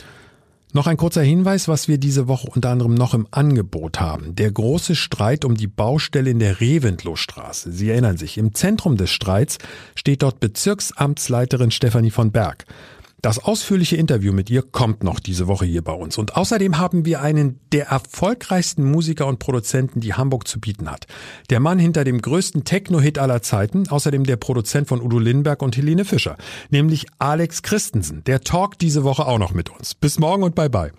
Noch 0.74 0.88
ein 0.88 0.98
kurzer 0.98 1.22
Hinweis, 1.22 1.68
was 1.68 1.88
wir 1.88 2.00
diese 2.00 2.28
Woche 2.28 2.50
unter 2.54 2.70
anderem 2.70 2.96
noch 2.96 3.14
im 3.14 3.28
Angebot 3.30 4.02
haben. 4.02 4.36
Der 4.36 4.52
große 4.52 4.96
Streit 4.96 5.46
um 5.46 5.56
die 5.56 5.68
Baustelle 5.68 6.32
in 6.32 6.40
der 6.40 6.60
Reventlow-Straße. 6.60 7.72
Sie 7.72 7.90
erinnern 7.90 8.18
sich, 8.18 8.38
im 8.38 8.54
Zentrum 8.54 8.98
des 8.98 9.12
Streits 9.12 9.60
steht 9.94 10.22
dort 10.22 10.42
Bezirksamtsleiterin 10.42 11.72
Stefanie 11.72 12.12
von 12.12 12.32
Berg. 12.32 12.66
Das 13.26 13.44
ausführliche 13.44 13.96
Interview 13.96 14.32
mit 14.32 14.52
ihr 14.52 14.62
kommt 14.62 15.04
noch 15.04 15.20
diese 15.20 15.48
Woche 15.48 15.66
hier 15.66 15.84
bei 15.84 15.94
uns. 15.94 16.20
Und 16.20 16.36
außerdem 16.36 16.78
haben 16.78 17.06
wir 17.06 17.24
einen 17.24 17.60
der 17.72 17.88
erfolgreichsten 17.88 18.84
Musiker 18.84 19.26
und 19.26 19.40
Produzenten, 19.40 20.00
die 20.00 20.14
Hamburg 20.14 20.48
zu 20.48 20.60
bieten 20.60 20.92
hat. 20.92 21.08
Der 21.50 21.60
Mann 21.60 21.80
hinter 21.80 22.04
dem 22.04 22.22
größten 22.22 22.66
Techno-Hit 22.66 23.18
aller 23.18 23.42
Zeiten, 23.42 23.90
außerdem 23.90 24.26
der 24.26 24.36
Produzent 24.36 24.88
von 24.88 25.02
Udo 25.02 25.18
Lindenberg 25.18 25.64
und 25.64 25.76
Helene 25.76 26.06
Fischer, 26.06 26.38
nämlich 26.70 27.08
Alex 27.18 27.64
Christensen. 27.64 28.24
Der 28.26 28.42
talkt 28.42 28.82
diese 28.82 29.04
Woche 29.04 29.26
auch 29.26 29.40
noch 29.40 29.56
mit 29.56 29.72
uns. 29.72 29.96
Bis 29.96 30.20
morgen 30.20 30.44
und 30.44 30.54
bye 30.54 30.70
bye. 30.70 30.92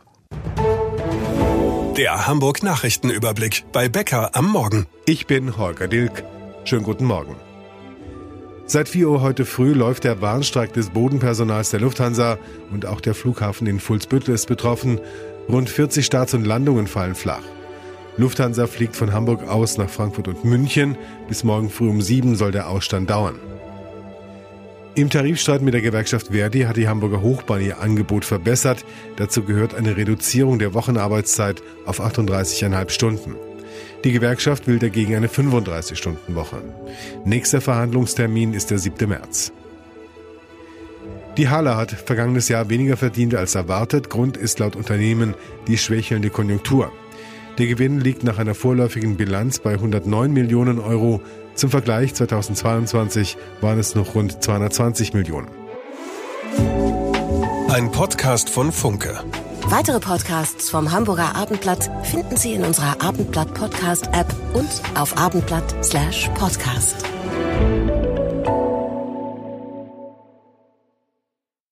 Der 1.97 2.27
Hamburg 2.27 2.65
Nachrichtenüberblick 2.65 3.67
bei 3.71 3.89
Bäcker 3.89 4.35
am 4.35 4.51
Morgen. 4.51 4.87
Ich 5.07 5.29
bin 5.29 5.57
Holger 5.57 5.87
Dilk. 5.87 6.25
Schönen 6.65 6.83
guten 6.83 7.05
Morgen. 7.05 7.37
Seit 8.69 8.89
4 8.89 9.09
Uhr 9.09 9.21
heute 9.21 9.45
früh 9.45 9.73
läuft 9.73 10.03
der 10.03 10.21
Warnstreik 10.21 10.73
des 10.73 10.91
Bodenpersonals 10.91 11.71
der 11.71 11.79
Lufthansa 11.79 12.37
und 12.73 12.85
auch 12.85 13.01
der 13.01 13.15
Flughafen 13.15 13.69
in 13.69 13.79
Fuhlsbüttel 13.79 14.35
ist 14.35 14.49
betroffen. 14.49 15.01
Rund 15.49 15.71
40 15.71 16.05
Starts 16.05 16.35
und 16.35 16.45
Landungen 16.45 16.89
fallen 16.89 17.15
flach. 17.15 17.45
Lufthansa 18.17 18.67
fliegt 18.67 18.97
von 18.97 19.13
Hamburg 19.13 19.47
aus 19.47 19.79
nach 19.79 19.89
Frankfurt 19.89 20.27
und 20.27 20.45
München. 20.45 20.99
Bis 21.29 21.45
morgen 21.45 21.71
früh 21.71 21.89
um 21.89 22.03
7 22.03 22.35
soll 22.35 22.51
der 22.51 22.69
Ausstand 22.69 23.09
dauern. 23.09 23.37
Im 24.97 25.11
Tarifstreit 25.11 25.63
mit 25.63 25.75
der 25.75 25.83
Gewerkschaft 25.83 26.29
Verdi 26.33 26.63
hat 26.63 26.77
die 26.77 26.89
Hamburger 26.89 27.23
Hochbahn 27.23 27.61
ihr 27.61 27.79
Angebot 27.81 28.25
verbessert. 28.25 28.85
Dazu 29.15 29.45
gehört 29.45 29.77
eine 29.77 29.97
Reduzierung 29.97 30.59
der 30.59 30.75
Wochenarbeitszeit 30.75 31.63
auf 31.85 32.01
38,5 32.01 32.91
Stunden. 32.91 33.37
Die 34.05 34.13
Gewerkschaft 34.13 34.67
will 34.67 34.79
dagegen 34.79 35.15
eine 35.15 35.29
35-Stunden-Woche. 35.29 36.63
Nächster 37.25 37.61
Verhandlungstermin 37.61 38.55
ist 38.55 38.71
der 38.71 38.79
7. 38.79 39.09
März. 39.09 39.53
Die 41.37 41.49
Hala 41.49 41.77
hat 41.77 41.91
vergangenes 41.91 42.49
Jahr 42.49 42.71
weniger 42.71 42.97
verdient 42.97 43.35
als 43.35 43.55
erwartet. 43.55 44.09
Grund 44.09 44.37
ist 44.37 44.59
laut 44.59 44.75
Unternehmen 44.75 45.35
die 45.67 45.77
schwächelnde 45.77 46.31
Konjunktur. 46.31 46.91
Der 47.59 47.67
Gewinn 47.67 48.01
liegt 48.01 48.23
nach 48.23 48.39
einer 48.39 48.55
vorläufigen 48.55 49.17
Bilanz 49.17 49.59
bei 49.59 49.73
109 49.73 50.33
Millionen 50.33 50.79
Euro. 50.79 51.21
Zum 51.55 51.71
Vergleich 51.71 52.15
2022 52.15 53.37
waren 53.61 53.79
es 53.79 53.95
noch 53.95 54.15
rund 54.15 54.43
220 54.43 55.15
Millionen. 55.15 55.49
Ein 57.69 57.91
Podcast 57.93 58.49
von 58.49 58.73
Funke. 58.73 59.19
Weitere 59.69 59.99
Podcasts 59.99 60.71
vom 60.71 60.93
Hamburger 60.93 61.35
Abendblatt 61.35 61.91
finden 62.05 62.37
Sie 62.37 62.53
in 62.55 62.65
unserer 62.65 63.03
Abendblatt 63.03 63.53
Podcast 63.53 64.07
App 64.13 64.33
und 64.55 64.69
auf 64.97 65.19
abendblatt/podcast. 65.19 66.97